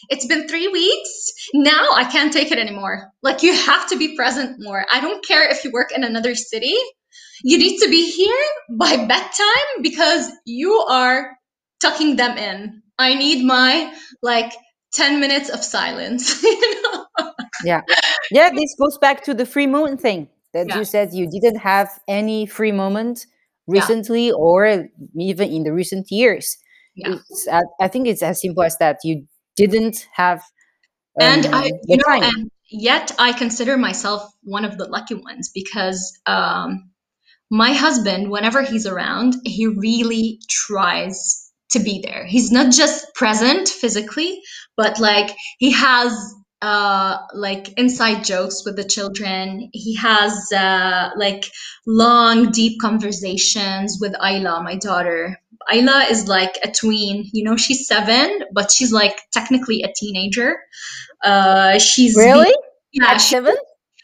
it's 0.08 0.26
been 0.26 0.48
three 0.48 0.68
weeks. 0.68 1.32
Now 1.54 1.88
I 1.92 2.04
can't 2.04 2.32
take 2.32 2.50
it 2.50 2.58
anymore. 2.58 3.10
Like 3.22 3.42
you 3.42 3.54
have 3.54 3.88
to 3.90 3.96
be 3.96 4.16
present 4.16 4.56
more. 4.58 4.84
I 4.92 5.00
don't 5.00 5.24
care 5.26 5.48
if 5.48 5.64
you 5.64 5.70
work 5.72 5.92
in 5.94 6.04
another 6.04 6.34
city. 6.34 6.74
You 7.42 7.58
need 7.58 7.78
to 7.78 7.88
be 7.88 8.10
here 8.10 8.44
by 8.78 8.96
bedtime 9.06 9.82
because 9.82 10.30
you 10.44 10.72
are 10.90 11.36
tucking 11.80 12.16
them 12.16 12.36
in. 12.36 12.82
I 12.98 13.14
need 13.14 13.44
my 13.44 13.94
like 14.22 14.52
10 14.94 15.20
minutes 15.20 15.48
of 15.48 15.62
silence. 15.62 16.42
you 16.42 16.82
know? 16.82 17.06
Yeah. 17.64 17.80
Yeah, 18.30 18.50
this 18.50 18.74
goes 18.78 18.98
back 18.98 19.24
to 19.24 19.34
the 19.34 19.46
free 19.46 19.66
moment 19.66 20.00
thing 20.00 20.28
that 20.52 20.68
Yeah. 20.68 20.78
you 20.78 20.84
said 20.84 21.14
you 21.14 21.30
didn't 21.30 21.60
have 21.60 21.88
any 22.08 22.44
free 22.46 22.72
moment 22.72 23.26
Yeah. 23.72 23.80
recently 23.80 24.32
or 24.32 24.88
even 25.18 25.50
in 25.50 25.64
the 25.64 25.72
recent 25.72 26.10
years. 26.10 26.56
Yeah. 26.94 27.16
It's, 27.30 27.48
I, 27.48 27.62
I 27.80 27.88
think 27.88 28.08
it's 28.08 28.22
as 28.22 28.40
simple 28.40 28.62
as 28.62 28.76
that. 28.78 28.98
You 29.04 29.26
didn't 29.56 30.06
have 30.14 30.42
and 31.18 31.46
um, 31.46 31.54
I, 31.54 31.70
you 31.84 31.96
know, 31.96 32.04
time. 32.04 32.22
and 32.22 32.50
yet 32.70 33.12
I 33.18 33.32
consider 33.32 33.76
myself 33.76 34.22
one 34.42 34.64
of 34.64 34.78
the 34.78 34.86
lucky 34.86 35.14
ones 35.14 35.50
because 35.54 36.18
um, 36.26 36.90
my 37.50 37.72
husband, 37.72 38.30
whenever 38.30 38.62
he's 38.62 38.86
around, 38.86 39.34
he 39.44 39.66
really 39.66 40.40
tries 40.48 41.50
to 41.70 41.80
be 41.80 42.00
there. 42.04 42.24
He's 42.26 42.50
not 42.50 42.72
just 42.72 43.14
present 43.14 43.68
physically, 43.68 44.40
but 44.76 44.98
like 44.98 45.36
he 45.58 45.72
has 45.72 46.12
uh 46.62 47.16
like 47.34 47.72
inside 47.78 48.24
jokes 48.24 48.64
with 48.64 48.76
the 48.76 48.84
children. 48.84 49.70
He 49.72 49.94
has 49.96 50.32
uh 50.52 51.10
like 51.16 51.44
long 51.86 52.50
deep 52.50 52.80
conversations 52.80 53.98
with 54.00 54.12
Ayla 54.14 54.62
my 54.62 54.76
daughter. 54.76 55.38
Ayla 55.72 56.10
is 56.10 56.26
like 56.28 56.58
a 56.62 56.70
tween. 56.70 57.28
You 57.32 57.44
know 57.44 57.56
she's 57.56 57.86
7 57.86 58.40
but 58.52 58.70
she's 58.70 58.92
like 58.92 59.16
technically 59.32 59.82
a 59.82 59.92
teenager. 59.96 60.56
Uh 61.24 61.78
she's 61.78 62.16
Really? 62.16 62.52
yeah 62.92 63.12
At 63.12 63.18
seven? 63.18 63.56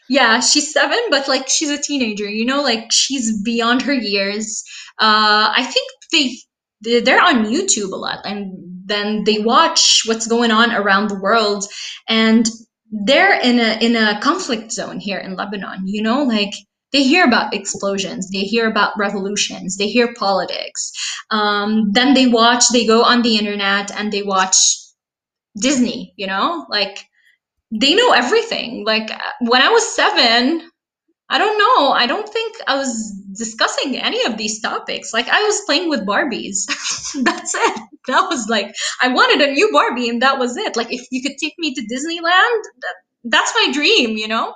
yeah 0.09 0.39
she's 0.39 0.71
seven 0.71 0.99
but 1.09 1.27
like 1.27 1.47
she's 1.49 1.69
a 1.69 1.77
teenager. 1.77 2.29
You 2.29 2.45
know 2.45 2.61
like 2.61 2.91
she's 2.91 3.41
beyond 3.43 3.81
her 3.83 3.93
years. 3.93 4.63
Uh 4.99 5.51
i 5.55 5.63
think 5.63 5.87
they 6.11 6.35
they- 6.83 6.99
they're 7.01 7.21
on 7.21 7.45
youtube 7.45 7.91
a 7.91 7.95
lot 7.95 8.19
and 8.25 8.53
then 8.87 9.23
they 9.25 9.39
watch 9.39 10.03
what's 10.05 10.27
going 10.27 10.51
on 10.51 10.71
around 10.71 11.09
the 11.09 11.19
world. 11.19 11.65
And 12.07 12.49
they're 12.91 13.39
in 13.41 13.59
a 13.59 13.77
in 13.83 13.95
a 13.95 14.19
conflict 14.21 14.71
zone 14.71 14.99
here 14.99 15.17
in 15.19 15.35
lebanon 15.35 15.85
you 15.85 16.01
know? 16.01 16.23
Like 16.23 16.53
they 16.93 17.03
hear 17.03 17.25
about 17.25 17.53
explosions 17.53 18.29
they 18.29 18.39
hear 18.39 18.65
about 18.69 18.97
revolutions 18.97 19.75
they 19.75 19.89
hear 19.89 20.13
politics. 20.13 20.91
Um, 21.29 21.91
then 21.91 22.13
they 22.13 22.27
watch 22.27 22.63
they 22.71 22.85
go 22.87 23.03
on 23.03 23.21
the 23.23 23.37
internet 23.37 23.91
and 23.91 24.11
they 24.11 24.23
watch 24.23 24.55
disney 25.59 26.13
you 26.15 26.27
know? 26.27 26.65
Like 26.69 26.99
they 27.71 27.95
know 27.95 28.11
everything. 28.13 28.85
Like 28.85 29.11
uh, 29.11 29.19
when 29.41 29.61
I 29.61 29.69
was 29.69 29.95
seven, 29.95 30.69
I 31.29 31.37
don't 31.37 31.57
know. 31.57 31.91
I 31.91 32.05
don't 32.07 32.27
think 32.29 32.55
I 32.67 32.77
was 32.77 33.11
discussing 33.37 33.97
any 33.97 34.23
of 34.25 34.37
these 34.37 34.61
topics. 34.61 35.13
Like 35.13 35.27
I 35.27 35.41
was 35.43 35.61
playing 35.65 35.89
with 35.89 36.05
Barbies. 36.05 36.65
That's 37.23 37.53
it. 37.53 37.81
That 38.07 38.27
was 38.29 38.47
like 38.47 38.73
I 39.01 39.09
wanted 39.09 39.47
a 39.47 39.51
new 39.51 39.69
Barbie, 39.73 40.07
and 40.07 40.21
that 40.21 40.39
was 40.39 40.55
it. 40.55 40.77
Like 40.77 40.91
if 40.93 41.05
you 41.11 41.21
could 41.21 41.37
take 41.41 41.53
me 41.57 41.73
to 41.73 41.81
Disneyland, 41.81 42.61
that, 42.81 42.95
that's 43.25 43.53
my 43.55 43.71
dream, 43.73 44.17
you 44.17 44.27
know? 44.29 44.53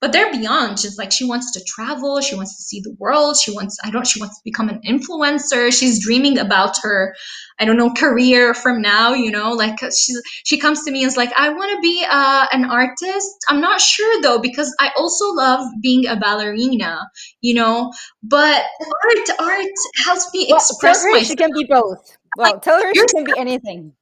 But 0.00 0.12
they're 0.12 0.32
beyond. 0.32 0.78
She's 0.78 0.96
like, 0.96 1.12
she 1.12 1.24
wants 1.26 1.52
to 1.52 1.64
travel. 1.64 2.20
She 2.22 2.34
wants 2.34 2.56
to 2.56 2.62
see 2.62 2.80
the 2.80 2.96
world. 2.98 3.36
She 3.36 3.52
wants, 3.52 3.76
I 3.84 3.90
don't, 3.90 4.06
she 4.06 4.18
wants 4.18 4.38
to 4.38 4.42
become 4.44 4.70
an 4.70 4.80
influencer. 4.88 5.70
She's 5.70 6.02
dreaming 6.02 6.38
about 6.38 6.78
her, 6.82 7.14
I 7.58 7.66
don't 7.66 7.76
know, 7.76 7.92
career 7.92 8.54
from 8.54 8.80
now, 8.80 9.12
you 9.12 9.30
know, 9.30 9.52
like 9.52 9.78
she, 9.78 10.14
she 10.44 10.58
comes 10.58 10.84
to 10.84 10.90
me 10.90 11.02
and 11.02 11.08
is 11.08 11.18
like, 11.18 11.30
I 11.36 11.50
want 11.50 11.70
to 11.76 11.80
be 11.82 12.02
uh, 12.10 12.46
an 12.50 12.64
artist. 12.64 13.44
I'm 13.50 13.60
not 13.60 13.78
sure 13.78 14.22
though, 14.22 14.38
because 14.38 14.74
I 14.80 14.90
also 14.96 15.32
love 15.34 15.66
being 15.82 16.06
a 16.06 16.16
ballerina, 16.16 17.06
you 17.42 17.52
know, 17.52 17.92
but 18.22 18.64
art, 19.04 19.38
art 19.38 19.66
helps 20.04 20.32
me 20.32 20.46
Well, 20.48 20.56
express 20.56 21.04
myself. 21.04 21.26
she 21.26 21.36
can 21.36 21.50
be 21.52 21.66
both. 21.68 22.16
Well, 22.38 22.58
tell 22.60 22.82
her 22.82 22.94
she 22.94 23.06
can 23.08 23.24
be 23.24 23.34
anything. 23.36 23.92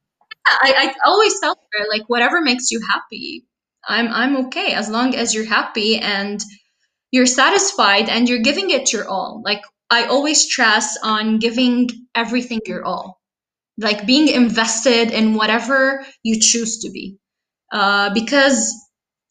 I, 0.45 0.73
I 0.77 0.93
always 1.05 1.37
tell 1.41 1.55
her 1.73 1.85
like 1.89 2.03
whatever 2.07 2.41
makes 2.41 2.71
you 2.71 2.79
happy 2.89 3.43
i'm 3.87 4.07
i'm 4.07 4.45
okay 4.45 4.73
as 4.73 4.89
long 4.89 5.15
as 5.15 5.33
you're 5.33 5.45
happy 5.45 5.97
and 5.97 6.43
you're 7.11 7.25
satisfied 7.25 8.09
and 8.09 8.29
you're 8.29 8.39
giving 8.39 8.69
it 8.69 8.93
your 8.93 9.07
all. 9.07 9.41
Like 9.43 9.61
i 9.89 10.05
always 10.05 10.41
stress 10.41 10.97
on 11.03 11.39
giving 11.39 11.89
everything 12.15 12.61
your 12.65 12.85
all. 12.85 13.19
Like 13.77 14.05
being 14.05 14.27
invested 14.27 15.11
in 15.11 15.35
whatever 15.35 16.05
you 16.23 16.39
choose 16.39 16.79
to 16.79 16.91
be. 16.91 17.17
Uh, 17.71 18.13
because 18.13 18.73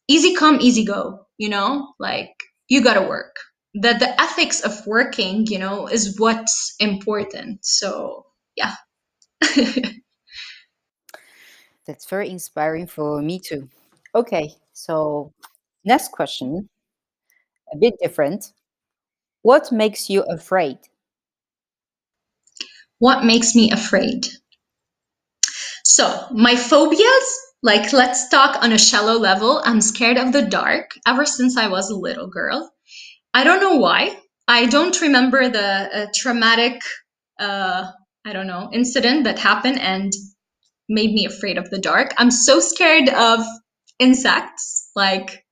easy 0.09 0.35
come 0.35 0.61
easy 0.61 0.85
go 0.85 1.27
you 1.39 1.49
know? 1.49 1.95
Like 1.99 2.35
you 2.69 2.83
gotta 2.83 3.03
work. 3.03 3.37
That 3.75 4.01
the 4.01 4.21
ethics 4.21 4.61
of 4.63 4.87
working 4.87 5.47
you 5.47 5.59
know 5.59 5.87
is 5.87 6.19
what's 6.19 6.75
important. 6.81 7.65
So 7.65 8.27
yeah. 8.57 8.75
That's 11.87 12.07
very 12.07 12.29
inspiring 12.29 12.87
for 12.87 13.23
me 13.23 13.39
too. 13.39 13.69
Okay, 14.19 14.51
so 14.73 15.33
next 15.85 16.11
question, 16.13 16.69
a 17.73 17.77
bit 17.77 17.95
different. 18.03 18.53
What 19.43 19.71
makes 19.73 20.11
you 20.11 20.23
afraid? 20.23 20.79
what 22.99 23.25
makes 23.25 23.55
me 23.55 23.71
afraid 23.71 24.27
So, 25.85 26.27
my 26.33 26.55
phobias, 26.55 27.29
like 27.63 27.93
let's 27.93 28.29
talk 28.29 28.63
on 28.63 28.73
a 28.73 28.79
shallow 28.79 29.19
level. 29.19 29.63
I'm 29.65 29.81
scared 29.81 30.19
of 30.19 30.33
the 30.33 30.43
dark 30.43 30.91
ever 31.07 31.25
since 31.25 31.57
I 31.57 31.69
was 31.69 31.91
a 31.91 31.97
little 31.97 32.29
girl. 32.29 32.71
I 33.33 33.43
don't 33.45 33.61
know 33.61 33.77
why. 33.77 34.17
I 34.47 34.67
don't 34.67 35.01
remember 35.01 35.49
the 35.49 35.69
uh, 35.99 36.07
traumatic, 36.15 36.83
uh, 37.41 37.91
I 38.25 38.33
don't 38.33 38.47
know, 38.47 38.71
incident 38.73 39.25
that 39.25 39.39
happened 39.39 39.81
and 39.81 40.13
made 40.89 41.13
me 41.13 41.27
afraid 41.27 41.59
of 41.59 41.71
the 41.71 41.79
dark. 41.81 42.13
I'm 42.19 42.31
so 42.31 42.61
scared 42.61 43.09
of 43.09 43.41
insects. 43.99 44.91
Like, 44.97 45.45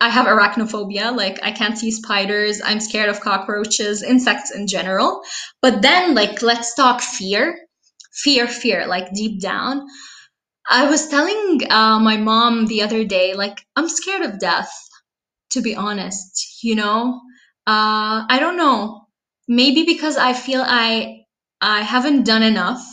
I 0.00 0.08
have 0.10 0.26
arachnophobia. 0.26 1.16
Like, 1.16 1.38
I 1.42 1.52
can't 1.52 1.78
see 1.78 1.90
spiders. 1.90 2.60
I'm 2.64 2.80
scared 2.80 3.08
of 3.08 3.20
cockroaches, 3.20 4.02
insects 4.02 4.50
in 4.54 4.66
general. 4.66 5.22
But 5.62 5.82
then, 5.82 6.14
like, 6.14 6.42
let's 6.42 6.74
talk 6.74 7.00
fear. 7.00 7.58
Fear, 8.24 8.48
fear, 8.48 8.86
like 8.86 9.12
deep 9.12 9.40
down. 9.42 9.86
I 10.68 10.88
was 10.88 11.08
telling 11.08 11.60
uh, 11.70 11.98
my 12.00 12.16
mom 12.16 12.66
the 12.66 12.82
other 12.82 13.04
day, 13.04 13.34
like, 13.34 13.64
I'm 13.76 13.88
scared 13.88 14.22
of 14.22 14.40
death, 14.40 14.72
to 15.50 15.60
be 15.60 15.76
honest, 15.76 16.62
you 16.62 16.74
know? 16.76 17.20
Uh, 17.66 18.24
I 18.28 18.38
don't 18.40 18.56
know. 18.56 19.06
Maybe 19.48 19.84
because 19.84 20.16
I 20.16 20.32
feel 20.32 20.62
I 20.66 21.24
I 21.60 21.82
haven't 21.82 22.24
done 22.24 22.42
enough 22.42 22.84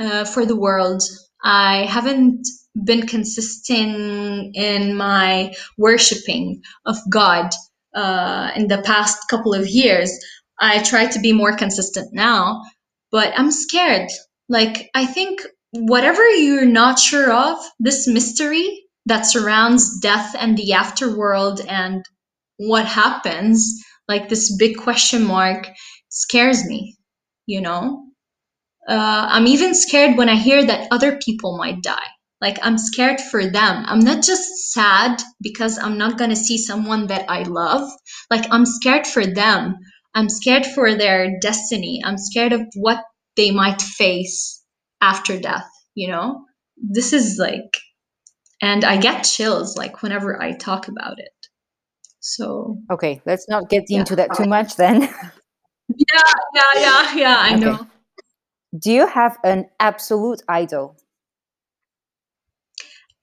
uh, 0.00 0.24
for 0.24 0.46
the 0.46 0.56
world. 0.56 1.02
I 1.42 1.86
haven't 1.86 2.46
been 2.84 3.06
consistent 3.06 4.56
in 4.56 4.96
my 4.96 5.54
worshiping 5.78 6.62
of 6.86 6.96
God 7.10 7.50
uh, 7.94 8.52
in 8.56 8.68
the 8.68 8.82
past 8.82 9.28
couple 9.28 9.54
of 9.54 9.68
years. 9.68 10.12
I 10.60 10.82
try 10.82 11.06
to 11.06 11.20
be 11.20 11.32
more 11.32 11.56
consistent 11.56 12.12
now, 12.12 12.62
but 13.12 13.32
I'm 13.36 13.50
scared. 13.50 14.10
Like, 14.48 14.90
I 14.94 15.06
think 15.06 15.40
whatever 15.72 16.26
you're 16.28 16.66
not 16.66 16.98
sure 16.98 17.32
of, 17.32 17.58
this 17.80 18.06
mystery 18.08 18.84
that 19.06 19.26
surrounds 19.26 19.98
death 20.00 20.34
and 20.38 20.56
the 20.58 20.72
afterworld 20.74 21.64
and 21.68 22.04
what 22.58 22.86
happens, 22.86 23.82
like 24.08 24.28
this 24.28 24.56
big 24.56 24.76
question 24.76 25.24
mark, 25.24 25.68
scares 26.10 26.64
me, 26.66 26.96
you 27.46 27.60
know? 27.60 28.04
uh, 28.88 29.26
I'm 29.30 29.46
even 29.46 29.74
scared 29.74 30.16
when 30.18 30.28
I 30.28 30.36
hear 30.36 30.64
that 30.66 30.88
other 30.90 31.18
people 31.18 31.56
might 31.56 31.82
die. 31.82 32.08
Like, 32.40 32.58
I'm 32.62 32.78
scared 32.78 33.20
for 33.20 33.44
them. 33.46 33.84
I'm 33.86 34.00
not 34.00 34.22
just 34.22 34.72
sad 34.72 35.22
because 35.42 35.78
I'm 35.78 35.98
not 35.98 36.16
going 36.18 36.30
to 36.30 36.36
see 36.36 36.56
someone 36.58 37.08
that 37.08 37.30
I 37.30 37.42
love. 37.42 37.90
Like, 38.30 38.46
I'm 38.50 38.64
scared 38.64 39.06
for 39.06 39.26
them. 39.26 39.76
I'm 40.14 40.28
scared 40.28 40.66
for 40.66 40.94
their 40.94 41.38
destiny. 41.40 42.00
I'm 42.04 42.16
scared 42.16 42.52
of 42.52 42.62
what 42.74 43.04
they 43.36 43.50
might 43.50 43.82
face 43.82 44.62
after 45.00 45.38
death, 45.38 45.68
you 45.94 46.08
know? 46.08 46.44
This 46.76 47.12
is 47.12 47.36
like, 47.38 47.76
and 48.62 48.84
I 48.84 48.96
get 48.96 49.22
chills 49.24 49.76
like 49.76 50.02
whenever 50.02 50.42
I 50.42 50.52
talk 50.52 50.88
about 50.88 51.18
it. 51.18 51.32
So, 52.20 52.78
Okay, 52.90 53.22
let's 53.26 53.48
not 53.48 53.68
get 53.68 53.84
yeah. 53.88 54.00
into 54.00 54.16
that 54.16 54.34
too 54.34 54.46
much 54.46 54.76
then. 54.76 55.08
Yeah, 55.96 56.32
yeah, 56.54 56.80
yeah, 56.80 57.14
yeah, 57.16 57.36
I 57.38 57.54
Okay. 57.56 57.60
know. 57.60 57.86
Do 58.78 58.92
you 58.92 59.06
have 59.06 59.36
an 59.42 59.66
absolute 59.80 60.42
idol? 60.48 60.96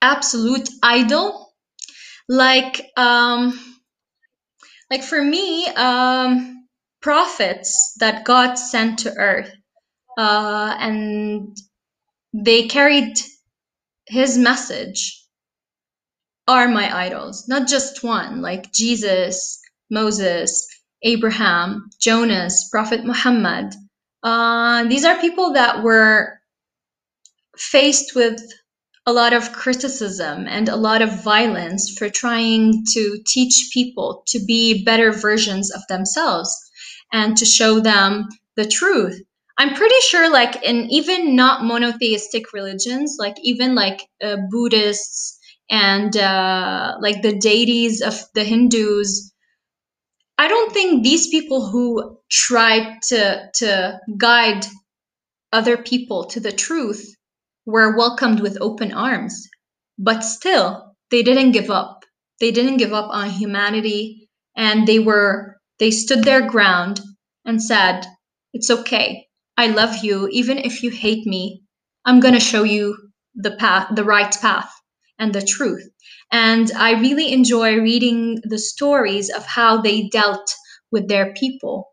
Absolute 0.02 0.68
idol. 0.82 1.52
Like 2.28 2.86
um 2.96 3.58
like 4.90 5.02
for 5.02 5.22
me 5.22 5.66
um 5.68 6.66
prophets 7.02 7.94
that 8.00 8.24
god 8.24 8.54
sent 8.56 9.00
to 9.00 9.14
earth 9.16 9.50
uh 10.18 10.76
and 10.78 11.56
they 12.34 12.68
carried 12.68 13.14
his 14.08 14.38
message 14.38 15.18
are 16.48 16.68
my 16.68 16.94
idols. 17.06 17.46
Not 17.48 17.68
just 17.68 18.04
one 18.04 18.42
like 18.42 18.72
jesus 18.72 19.60
moses 19.90 20.66
abraham 21.02 21.88
jonas 22.00 22.68
prophet 22.70 23.04
muhammad. 23.04 23.74
Uh, 24.22 24.84
these 24.84 25.04
are 25.04 25.20
people 25.20 25.52
that 25.54 25.82
were 25.82 26.40
faced 27.56 28.14
with 28.14 28.40
a 29.08 29.18
lot 29.22 29.32
of 29.32 29.52
criticism 29.52 30.46
and 30.46 30.68
a 30.68 30.76
lot 30.76 31.00
of 31.00 31.24
violence 31.24 31.96
for 31.96 32.10
trying 32.10 32.84
to 32.92 33.18
teach 33.26 33.70
people 33.72 34.22
to 34.26 34.38
be 34.44 34.84
better 34.84 35.12
versions 35.12 35.72
of 35.72 35.80
themselves 35.88 36.54
and 37.10 37.34
to 37.34 37.46
show 37.46 37.80
them 37.80 38.28
the 38.56 38.66
truth. 38.66 39.18
I'm 39.56 39.74
pretty 39.74 40.00
sure, 40.02 40.30
like, 40.30 40.62
in 40.62 40.90
even 40.90 41.34
not 41.34 41.64
monotheistic 41.64 42.52
religions, 42.52 43.16
like, 43.18 43.36
even 43.42 43.74
like 43.74 44.02
uh, 44.22 44.36
Buddhists 44.50 45.38
and 45.70 46.14
uh, 46.14 46.98
like 47.00 47.22
the 47.22 47.38
deities 47.38 48.02
of 48.02 48.14
the 48.34 48.44
Hindus, 48.44 49.32
I 50.36 50.48
don't 50.48 50.72
think 50.74 51.02
these 51.02 51.28
people 51.28 51.66
who 51.66 52.18
tried 52.30 52.98
to, 53.08 53.48
to 53.54 54.00
guide 54.18 54.66
other 55.50 55.78
people 55.78 56.26
to 56.26 56.40
the 56.40 56.52
truth 56.52 57.14
were 57.68 57.96
welcomed 57.96 58.40
with 58.40 58.58
open 58.62 58.92
arms. 58.92 59.48
But 59.98 60.22
still, 60.22 60.96
they 61.12 61.22
didn't 61.22 61.52
give 61.52 61.70
up. 61.70 62.04
They 62.40 62.52
didn't 62.52 62.78
give 62.78 62.94
up 62.94 63.10
on 63.12 63.30
humanity 63.30 64.28
and 64.56 64.88
they 64.88 65.00
were 65.00 65.56
they 65.80 65.92
stood 65.92 66.24
their 66.24 66.42
ground 66.48 67.00
and 67.46 67.62
said, 67.62 68.06
"It's 68.54 68.70
okay. 68.70 69.28
I 69.58 69.68
love 69.68 70.04
you 70.04 70.28
even 70.32 70.58
if 70.58 70.82
you 70.82 70.90
hate 70.90 71.26
me. 71.26 71.62
I'm 72.06 72.20
going 72.20 72.34
to 72.34 72.40
show 72.52 72.64
you 72.64 72.96
the 73.36 73.52
path, 73.52 73.88
the 73.94 74.04
right 74.04 74.34
path 74.40 74.70
and 75.20 75.34
the 75.34 75.42
truth." 75.42 75.84
And 76.32 76.72
I 76.72 76.92
really 76.92 77.32
enjoy 77.32 77.76
reading 77.80 78.40
the 78.44 78.58
stories 78.60 79.30
of 79.30 79.46
how 79.46 79.82
they 79.82 80.08
dealt 80.10 80.50
with 80.92 81.08
their 81.08 81.34
people 81.34 81.86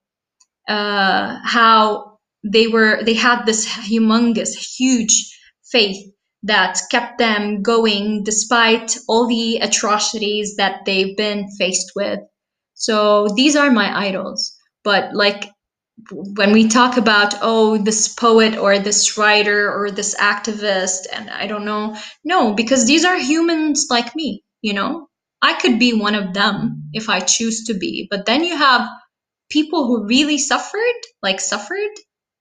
uh, 0.69 1.39
how 1.43 2.19
they 2.43 2.67
were 2.67 3.03
they 3.03 3.13
had 3.15 3.45
this 3.45 3.67
humongous 3.67 4.55
huge 4.77 5.34
faith 5.71 6.11
that 6.43 6.79
kept 6.91 7.17
them 7.17 7.61
going 7.61 8.23
despite 8.23 8.97
all 9.07 9.27
the 9.27 9.57
atrocities 9.57 10.55
that 10.57 10.85
they've 10.85 11.17
been 11.17 11.47
faced 11.57 11.91
with. 11.95 12.19
So 12.75 13.27
these 13.35 13.55
are 13.55 13.71
my 13.71 14.07
idols. 14.07 14.55
But 14.83 15.15
like 15.15 15.51
when 16.11 16.51
we 16.51 16.67
talk 16.67 16.97
about 16.97 17.35
oh 17.41 17.77
this 17.77 18.09
poet 18.09 18.57
or 18.57 18.77
this 18.77 19.17
writer 19.17 19.71
or 19.71 19.89
this 19.89 20.13
activist 20.15 21.07
and 21.13 21.29
i 21.29 21.47
don't 21.47 21.63
know 21.63 21.95
no 22.25 22.53
because 22.53 22.85
these 22.85 23.05
are 23.05 23.17
humans 23.17 23.87
like 23.89 24.13
me 24.13 24.43
you 24.65 24.73
know? 24.73 25.07
I 25.43 25.53
could 25.53 25.77
be 25.77 25.93
one 25.93 26.15
of 26.15 26.33
them 26.33 26.89
if 26.91 27.07
i 27.07 27.19
choose 27.19 27.65
to 27.65 27.75
be. 27.75 28.07
But 28.09 28.25
then 28.25 28.43
you 28.43 28.57
have 28.57 28.89
people 29.51 29.85
who 29.85 30.07
really 30.07 30.39
suffered, 30.39 30.99
like 31.21 31.39
suffered, 31.39 31.93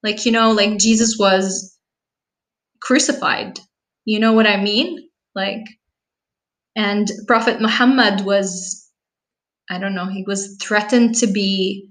like 0.02 0.24
you 0.24 0.32
know, 0.32 0.52
like 0.52 0.78
Jesus 0.78 1.16
was 1.18 1.73
crucified. 2.84 3.58
You 4.04 4.20
know 4.20 4.32
what 4.32 4.46
I 4.46 4.62
mean? 4.62 5.08
Like 5.34 5.64
and 6.76 7.10
Prophet 7.26 7.60
Muhammad 7.60 8.24
was, 8.24 8.90
I 9.70 9.78
don't 9.78 9.94
know, 9.94 10.06
he 10.06 10.24
was 10.26 10.56
threatened 10.60 11.14
to 11.16 11.26
be 11.26 11.90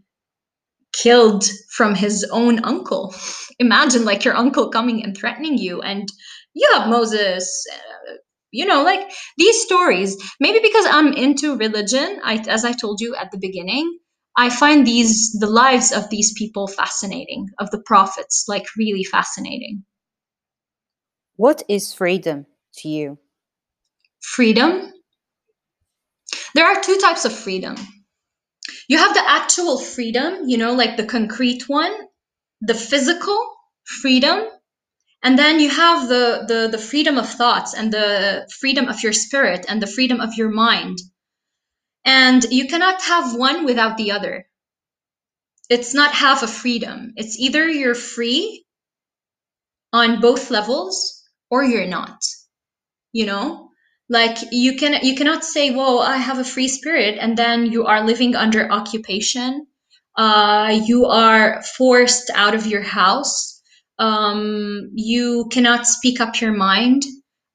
killed 0.93 1.45
from 1.71 1.95
his 1.95 2.25
own 2.32 2.63
uncle. 2.63 3.15
Imagine 3.60 4.06
like 4.06 4.25
your 4.25 4.36
uncle 4.36 4.69
coming 4.69 5.03
and 5.03 5.15
threatening 5.17 5.58
you, 5.58 5.82
and 5.82 6.08
you 6.53 6.69
have 6.73 6.89
Moses. 6.89 7.65
Uh, 7.73 8.13
you 8.51 8.65
know, 8.65 8.84
like 8.84 9.12
these 9.38 9.63
stories. 9.63 10.15
Maybe 10.39 10.60
because 10.60 10.86
I'm 10.89 11.13
into 11.13 11.58
religion, 11.58 12.19
I, 12.23 12.38
as 12.47 12.63
I 12.63 12.73
told 12.73 13.01
you 13.01 13.15
at 13.15 13.32
the 13.32 13.39
beginning, 13.39 13.97
I 14.38 14.49
find 14.49 14.86
these 14.86 15.32
the 15.39 15.47
lives 15.47 15.91
of 15.91 16.10
these 16.10 16.34
people 16.38 16.67
fascinating, 16.67 17.47
of 17.60 17.71
the 17.71 17.82
prophets, 17.82 18.45
like 18.47 18.65
really 18.77 19.03
fascinating. 19.03 19.84
What 21.38 21.63
is 21.69 21.93
freedom 21.93 22.46
to 22.78 22.89
you? 22.89 23.19
Freedom. 24.22 24.93
There 26.56 26.65
are 26.65 26.82
two 26.82 26.98
types 26.98 27.26
of 27.26 27.34
freedom. 27.34 27.76
You 28.89 29.00
have 29.00 29.15
the 29.15 29.24
actual 29.30 29.80
freedom, 29.80 30.48
you 30.50 30.58
know, 30.58 30.74
like 30.74 30.98
the 30.98 31.06
concrete 31.06 31.69
one, 31.69 31.93
the 32.62 32.76
physical 32.76 33.38
freedom, 33.86 34.43
and 35.24 35.39
then 35.39 35.60
you 35.60 35.69
have 35.69 36.10
the, 36.10 36.46
the 36.48 36.69
the 36.72 36.78
freedom 36.80 37.17
of 37.17 37.30
thoughts 37.30 37.74
and 37.74 37.91
the 37.93 38.50
freedom 38.60 38.89
of 38.89 39.04
your 39.04 39.13
spirit 39.13 39.65
and 39.69 39.82
the 39.82 39.88
freedom 39.88 40.22
of 40.22 40.36
your 40.36 40.50
mind. 40.52 41.00
And 42.06 42.43
you 42.52 42.67
cannot 42.67 43.02
have 43.04 43.36
one 43.36 43.65
without 43.65 43.98
the 43.98 44.12
other. 44.12 44.48
It's 45.69 45.93
not 45.93 46.13
half 46.13 46.43
a 46.43 46.48
freedom. 46.48 47.13
It's 47.17 47.39
either 47.39 47.67
you're 47.69 47.96
free 47.96 48.65
on 49.93 50.22
both 50.22 50.52
levels 50.52 51.22
or 51.54 51.63
you're 51.63 51.94
not. 52.00 52.20
You 53.12 53.28
know? 53.28 53.70
like 54.10 54.38
you 54.52 54.76
can 54.76 55.04
you 55.04 55.16
cannot 55.16 55.44
say 55.44 55.72
whoa 55.72 56.00
i 56.00 56.18
have 56.18 56.39
a 56.39 56.44
free 56.54 56.68
spirit 56.68 57.18
and 57.20 57.38
then 57.38 57.72
you 57.72 57.86
are 57.86 58.06
living 58.06 58.36
under 58.36 58.72
occupation 58.72 59.66
uh, 60.16 60.80
you 60.86 61.06
are 61.06 61.63
forced 61.78 62.30
out 62.36 62.54
of 62.54 62.68
your 62.68 62.84
house 62.84 63.62
um, 63.98 64.92
you 64.94 65.48
cannot 65.52 65.88
speak 65.88 66.22
up 66.22 66.39
your 66.42 66.54
mind 66.54 67.02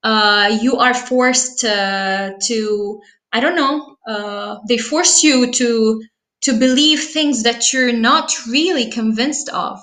uh, 0.03 0.59
you 0.61 0.77
are 0.79 0.95
forced 0.95 1.61
to, 1.61 2.35
to 2.43 3.01
i 3.33 3.41
don't 3.41 3.57
know 3.57 3.97
uh, 4.09 4.57
they 4.69 4.79
force 4.79 5.23
you 5.23 5.53
to 5.53 6.03
to 6.41 6.59
believe 6.59 7.01
things 7.01 7.43
that 7.43 7.73
you're 7.73 7.93
not 7.93 8.33
really 8.49 8.91
convinced 8.91 9.49
of 9.51 9.79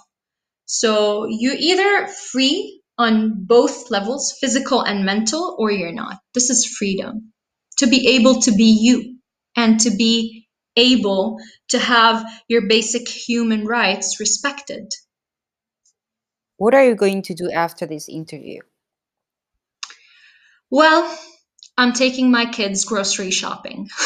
so 0.65 1.27
you're 1.29 1.61
either 1.71 2.07
free 2.31 2.81
on 2.97 3.45
both 3.45 3.91
levels, 3.91 4.35
physical 4.39 4.81
and 4.81 5.05
mental, 5.05 5.55
or 5.59 5.71
you're 5.71 5.91
not. 5.91 6.19
This 6.33 6.49
is 6.49 6.65
freedom. 6.65 7.33
To 7.79 7.87
be 7.87 8.07
able 8.15 8.41
to 8.41 8.51
be 8.51 8.77
you 8.81 9.17
and 9.55 9.79
to 9.81 9.89
be 9.91 10.47
able 10.77 11.37
to 11.69 11.79
have 11.79 12.25
your 12.47 12.67
basic 12.67 13.07
human 13.07 13.65
rights 13.65 14.19
respected. 14.19 14.91
What 16.57 16.73
are 16.73 16.85
you 16.85 16.95
going 16.95 17.21
to 17.23 17.33
do 17.33 17.51
after 17.51 17.85
this 17.85 18.07
interview? 18.07 18.59
Well, 20.69 21.17
I'm 21.77 21.91
taking 21.93 22.31
my 22.31 22.45
kids 22.45 22.85
grocery 22.85 23.31
shopping. 23.31 23.89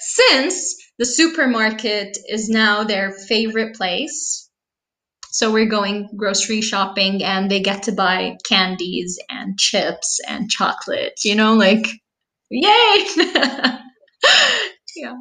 Since 0.00 0.76
the 0.98 1.06
supermarket 1.06 2.18
is 2.28 2.48
now 2.48 2.84
their 2.84 3.12
favorite 3.12 3.74
place, 3.74 4.45
so 5.36 5.52
we're 5.52 5.66
going 5.66 6.08
grocery 6.16 6.62
shopping 6.62 7.22
and 7.22 7.50
they 7.50 7.60
get 7.60 7.82
to 7.82 7.92
buy 7.92 8.38
candies 8.48 9.18
and 9.28 9.58
chips 9.58 10.18
and 10.26 10.50
chocolate, 10.50 11.20
you 11.26 11.34
know, 11.34 11.52
like, 11.52 11.86
yay! 12.48 13.06
yeah. 14.96 15.12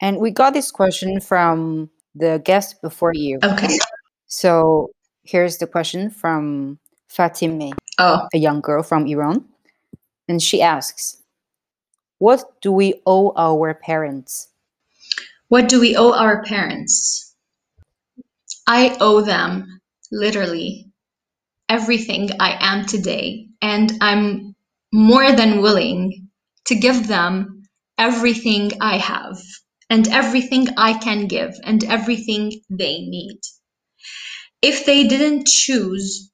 And 0.00 0.16
we 0.16 0.30
got 0.30 0.54
this 0.54 0.70
question 0.70 1.20
from 1.20 1.90
the 2.14 2.40
guest 2.42 2.80
before 2.80 3.12
you. 3.12 3.38
Okay. 3.44 3.76
So 4.28 4.88
here's 5.24 5.58
the 5.58 5.66
question 5.66 6.08
from 6.08 6.78
Fatime, 7.10 7.74
Oh, 7.98 8.26
a 8.32 8.38
young 8.38 8.62
girl 8.62 8.82
from 8.82 9.06
Iran. 9.06 9.44
And 10.26 10.42
she 10.42 10.62
asks, 10.62 11.18
What 12.16 12.62
do 12.62 12.72
we 12.72 12.94
owe 13.04 13.34
our 13.36 13.74
parents? 13.74 14.48
what 15.48 15.68
do 15.68 15.78
we 15.78 15.94
owe 15.94 16.12
our 16.12 16.42
parents? 16.42 17.23
I 18.66 18.96
owe 19.00 19.22
them 19.22 19.80
literally 20.12 20.86
everything 21.68 22.30
I 22.40 22.56
am 22.60 22.86
today, 22.86 23.48
and 23.62 23.92
I'm 24.00 24.54
more 24.92 25.32
than 25.32 25.62
willing 25.62 26.30
to 26.66 26.76
give 26.76 27.08
them 27.08 27.64
everything 27.98 28.72
I 28.80 28.98
have, 28.98 29.38
and 29.90 30.08
everything 30.08 30.68
I 30.78 30.94
can 30.98 31.28
give, 31.28 31.54
and 31.64 31.84
everything 31.84 32.52
they 32.70 33.00
need. 33.00 33.40
If 34.62 34.86
they 34.86 35.06
didn't 35.06 35.46
choose 35.46 36.30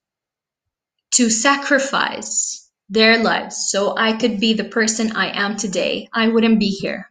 to 1.14 1.30
sacrifice 1.30 2.70
their 2.88 3.22
lives 3.22 3.68
so 3.70 3.96
I 3.96 4.14
could 4.14 4.40
be 4.40 4.54
the 4.54 4.64
person 4.64 5.16
I 5.16 5.30
am 5.38 5.56
today, 5.56 6.08
I 6.12 6.28
wouldn't 6.28 6.60
be 6.60 6.68
here. 6.70 7.10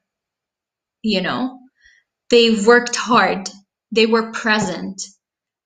You 1.03 1.21
know, 1.21 1.59
they 2.29 2.51
worked 2.65 2.95
hard, 2.95 3.49
they 3.91 4.05
were 4.05 4.31
present, 4.31 5.01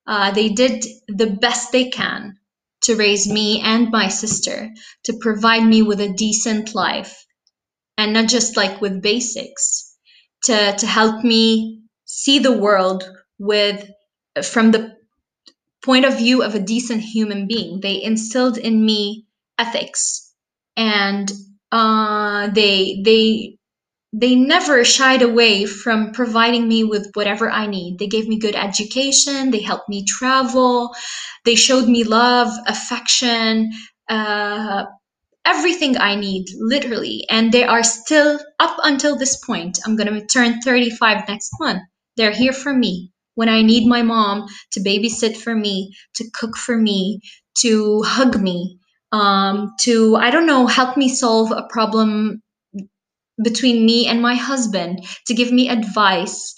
uh, 0.06 0.30
they 0.32 0.50
did 0.50 0.84
the 1.08 1.28
best 1.28 1.72
they 1.72 1.90
can 1.90 2.38
to 2.82 2.96
raise 2.96 3.28
me 3.28 3.60
and 3.62 3.90
my 3.90 4.08
sister, 4.08 4.70
to 5.04 5.18
provide 5.20 5.64
me 5.64 5.82
with 5.82 6.00
a 6.00 6.12
decent 6.14 6.74
life, 6.74 7.24
and 7.98 8.12
not 8.14 8.28
just 8.28 8.56
like 8.56 8.80
with 8.80 9.02
basics, 9.02 9.96
to, 10.44 10.76
to 10.78 10.86
help 10.86 11.24
me 11.24 11.82
see 12.06 12.40
the 12.40 12.52
world 12.58 13.04
with 13.38 13.88
from 14.42 14.72
the 14.72 14.96
point 15.84 16.04
of 16.04 16.18
view 16.18 16.42
of 16.42 16.54
a 16.54 16.60
decent 16.60 17.02
human 17.02 17.46
being. 17.46 17.80
They 17.80 18.02
instilled 18.02 18.58
in 18.58 18.84
me 18.84 19.26
ethics, 19.58 20.32
and 20.76 21.30
uh, 21.72 22.48
they 22.50 23.02
they 23.04 23.58
they 24.16 24.36
never 24.36 24.84
shied 24.84 25.22
away 25.22 25.66
from 25.66 26.12
providing 26.12 26.68
me 26.68 26.84
with 26.84 27.10
whatever 27.14 27.50
I 27.50 27.66
need. 27.66 27.98
They 27.98 28.06
gave 28.06 28.28
me 28.28 28.38
good 28.38 28.54
education, 28.54 29.50
they 29.50 29.60
helped 29.60 29.88
me 29.88 30.04
travel, 30.06 30.94
they 31.44 31.56
showed 31.56 31.88
me 31.88 32.04
love, 32.04 32.48
affection, 32.68 33.72
uh, 34.08 34.84
everything 35.44 35.98
I 35.98 36.14
need, 36.14 36.46
literally. 36.60 37.24
And 37.28 37.50
they 37.50 37.64
are 37.64 37.82
still, 37.82 38.38
up 38.60 38.76
until 38.84 39.16
this 39.18 39.36
point, 39.44 39.80
I'm 39.84 39.96
going 39.96 40.14
to 40.14 40.24
turn 40.26 40.60
35 40.60 41.28
next 41.28 41.50
month. 41.58 41.82
They're 42.16 42.30
here 42.30 42.52
for 42.52 42.72
me 42.72 43.10
when 43.34 43.48
I 43.48 43.62
need 43.62 43.88
my 43.88 44.02
mom 44.02 44.46
to 44.72 44.80
babysit 44.80 45.36
for 45.36 45.56
me, 45.56 45.92
to 46.14 46.24
cook 46.34 46.56
for 46.56 46.78
me, 46.78 47.20
to 47.58 48.02
hug 48.04 48.40
me, 48.40 48.78
um, 49.10 49.72
to, 49.80 50.14
I 50.14 50.30
don't 50.30 50.46
know, 50.46 50.68
help 50.68 50.96
me 50.96 51.08
solve 51.08 51.50
a 51.50 51.66
problem 51.68 52.43
between 53.42 53.84
me 53.84 54.06
and 54.06 54.22
my 54.22 54.34
husband 54.34 55.04
to 55.26 55.34
give 55.34 55.52
me 55.52 55.68
advice. 55.68 56.54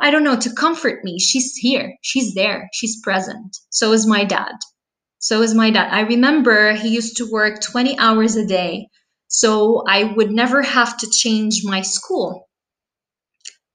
I 0.00 0.10
don't 0.10 0.24
know, 0.24 0.36
to 0.36 0.54
comfort 0.54 1.02
me. 1.02 1.18
She's 1.18 1.56
here. 1.56 1.96
She's 2.02 2.34
there. 2.34 2.68
She's 2.72 3.00
present. 3.02 3.56
So 3.70 3.92
is 3.92 4.06
my 4.06 4.24
dad. 4.24 4.52
So 5.18 5.42
is 5.42 5.54
my 5.54 5.70
dad. 5.70 5.92
I 5.92 6.00
remember 6.00 6.74
he 6.74 6.88
used 6.88 7.16
to 7.16 7.30
work 7.30 7.60
20 7.60 7.98
hours 7.98 8.36
a 8.36 8.46
day. 8.46 8.88
So 9.28 9.84
I 9.86 10.04
would 10.16 10.30
never 10.30 10.62
have 10.62 10.96
to 10.98 11.10
change 11.10 11.62
my 11.64 11.82
school. 11.82 12.48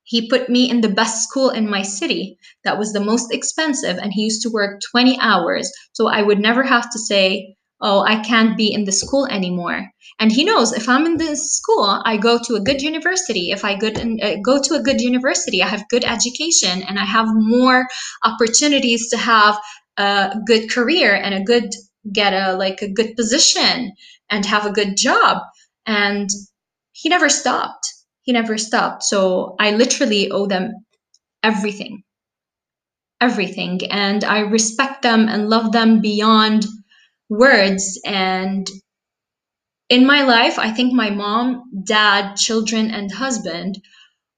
He 0.03 0.29
put 0.29 0.49
me 0.49 0.69
in 0.69 0.81
the 0.81 0.89
best 0.89 1.27
school 1.27 1.49
in 1.49 1.69
my 1.69 1.81
city 1.81 2.37
that 2.63 2.77
was 2.77 2.93
the 2.93 2.99
most 2.99 3.33
expensive, 3.33 3.97
and 3.97 4.13
he 4.13 4.23
used 4.23 4.43
to 4.43 4.51
work 4.51 4.79
20 4.91 5.19
hours. 5.19 5.71
So 5.93 6.07
I 6.07 6.21
would 6.21 6.39
never 6.39 6.61
have 6.61 6.91
to 6.91 6.99
say, 6.99 7.55
oh, 7.81 8.01
I 8.01 8.19
can't 8.23 8.57
be 8.57 8.73
in 8.73 8.85
the 8.85 8.91
school 8.91 9.25
anymore. 9.27 9.89
And 10.19 10.31
he 10.31 10.43
knows 10.43 10.71
if 10.71 10.88
I'm 10.88 11.05
in 11.05 11.17
this 11.17 11.57
school, 11.57 12.01
I 12.05 12.17
go 12.17 12.39
to 12.41 12.55
a 12.55 12.61
good 12.61 12.81
university. 12.81 13.51
If 13.51 13.65
I 13.65 13.75
good, 13.75 13.97
uh, 13.97 14.38
go 14.43 14.61
to 14.61 14.75
a 14.75 14.81
good 14.81 15.01
university, 15.01 15.61
I 15.61 15.67
have 15.67 15.89
good 15.89 16.05
education 16.05 16.83
and 16.83 16.97
I 16.97 17.05
have 17.05 17.27
more 17.29 17.85
opportunities 18.23 19.09
to 19.09 19.17
have 19.17 19.59
a 19.97 20.35
good 20.45 20.71
career 20.71 21.13
and 21.15 21.33
a 21.33 21.43
good 21.43 21.69
get 22.13 22.33
a 22.33 22.55
like 22.55 22.81
a 22.81 22.91
good 22.91 23.15
position 23.15 23.91
and 24.29 24.45
have 24.45 24.65
a 24.65 24.71
good 24.71 24.95
job. 24.95 25.41
And 25.85 26.29
he 26.93 27.09
never 27.09 27.29
stopped. 27.29 27.88
He 28.21 28.31
never 28.31 28.57
stopped. 28.57 29.03
So 29.03 29.55
I 29.59 29.71
literally 29.71 30.31
owe 30.31 30.47
them 30.47 30.73
everything. 31.43 32.03
Everything. 33.21 33.79
And 33.91 34.23
I 34.23 34.39
respect 34.39 35.01
them 35.01 35.27
and 35.27 35.49
love 35.49 35.71
them 35.71 36.01
beyond 36.01 36.65
words 37.29 37.99
and 38.05 38.67
in 39.89 40.05
my 40.05 40.23
life 40.23 40.59
i 40.59 40.71
think 40.71 40.93
my 40.93 41.09
mom 41.09 41.63
dad 41.85 42.35
children 42.35 42.91
and 42.91 43.11
husband 43.11 43.77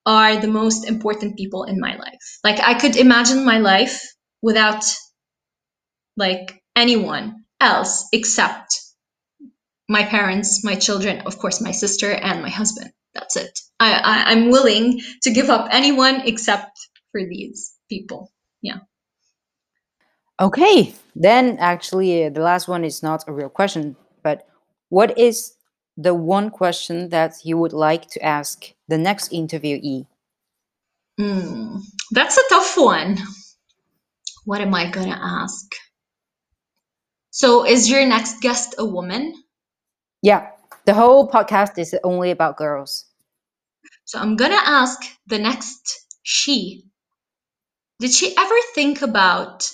are 0.06 0.38
the 0.40 0.48
most 0.48 0.86
important 0.88 1.38
people 1.38 1.64
in 1.66 1.80
my 1.80 1.96
life 1.98 2.40
like 2.44 2.60
i 2.62 2.74
could 2.74 2.96
imagine 2.96 3.46
my 3.46 3.60
life 3.60 4.02
without 4.42 4.84
like 6.18 6.62
anyone 6.76 7.44
else 7.62 8.08
except 8.14 8.80
my 9.90 10.04
parents, 10.04 10.64
my 10.64 10.76
children, 10.76 11.22
of 11.26 11.38
course, 11.40 11.62
my 11.62 11.72
sister, 11.72 12.12
and 12.12 12.42
my 12.42 12.50
husband. 12.50 12.92
That's 13.14 13.36
it. 13.38 13.58
I, 13.80 13.94
I, 13.94 14.32
I'm 14.32 14.50
willing 14.50 15.02
to 15.24 15.32
give 15.32 15.50
up 15.50 15.70
anyone 15.72 16.22
except 16.26 16.72
for 17.12 17.22
these 17.22 17.74
people. 17.90 18.32
Yeah. 18.62 18.80
Okay, 20.40 20.94
then 21.16 21.58
actually, 21.60 22.26
uh, 22.26 22.30
the 22.30 22.42
last 22.42 22.68
one 22.68 22.84
is 22.84 23.02
not 23.02 23.24
a 23.28 23.34
real 23.34 23.50
question, 23.50 23.96
but 24.22 24.48
what 24.90 25.18
is 25.18 25.54
the 25.98 26.14
one 26.14 26.52
question 26.52 27.10
that 27.10 27.34
you 27.44 27.58
would 27.58 27.74
like 27.74 28.08
to 28.12 28.24
ask 28.24 28.72
the 28.88 29.00
next 29.00 29.32
interviewee? 29.32 30.06
Mm, 31.20 31.82
that's 32.12 32.38
a 32.38 32.44
tough 32.50 32.78
one. 32.78 33.18
What 34.46 34.62
am 34.62 34.76
I 34.76 34.92
going 34.92 35.10
to 35.10 35.18
ask? 35.20 35.66
So, 37.32 37.66
is 37.66 37.90
your 37.90 38.06
next 38.06 38.40
guest 38.40 38.76
a 38.78 38.86
woman? 38.86 39.34
Yeah, 40.22 40.52
the 40.86 40.94
whole 40.94 41.28
podcast 41.28 41.80
is 41.80 41.96
only 42.04 42.30
about 42.30 42.58
girls. 42.58 43.06
So, 44.06 44.20
I'm 44.20 44.36
going 44.36 44.52
to 44.52 44.70
ask 44.70 45.00
the 45.26 45.40
next 45.40 46.06
she. 46.22 46.86
Did 48.00 48.14
she 48.14 48.38
ever 48.38 48.56
think 48.76 49.02
about 49.02 49.68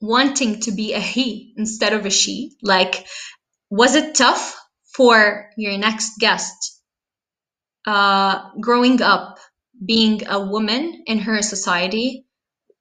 wanting 0.00 0.60
to 0.60 0.72
be 0.72 0.92
a 0.92 1.00
he 1.00 1.54
instead 1.56 1.92
of 1.92 2.06
a 2.06 2.10
she? 2.10 2.56
Like, 2.62 3.06
was 3.70 3.94
it 3.94 4.14
tough 4.14 4.56
for 4.94 5.50
your 5.56 5.76
next 5.78 6.18
guest 6.18 6.80
uh, 7.86 8.50
growing 8.60 9.02
up 9.02 9.38
being 9.84 10.26
a 10.28 10.44
woman 10.44 11.02
in 11.06 11.18
her 11.20 11.42
society? 11.42 12.26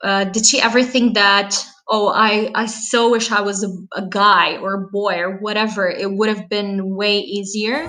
Uh, 0.04 0.26
did 0.26 0.46
she 0.46 0.62
ever 0.62 0.84
think 0.84 1.16
that, 1.16 1.58
oh, 1.90 2.10
I, 2.10 2.52
I 2.54 2.66
so 2.68 3.12
wish 3.12 3.32
I 3.32 3.42
was 3.42 3.64
a, 3.64 3.70
a 3.94 4.08
guy 4.08 4.58
or 4.58 4.74
a 4.74 4.88
boy 4.92 5.20
or 5.20 5.38
whatever? 5.38 5.90
It 5.90 6.12
would 6.12 6.30
have 6.30 6.50
been 6.50 6.96
way 6.96 7.20
easier. 7.20 7.88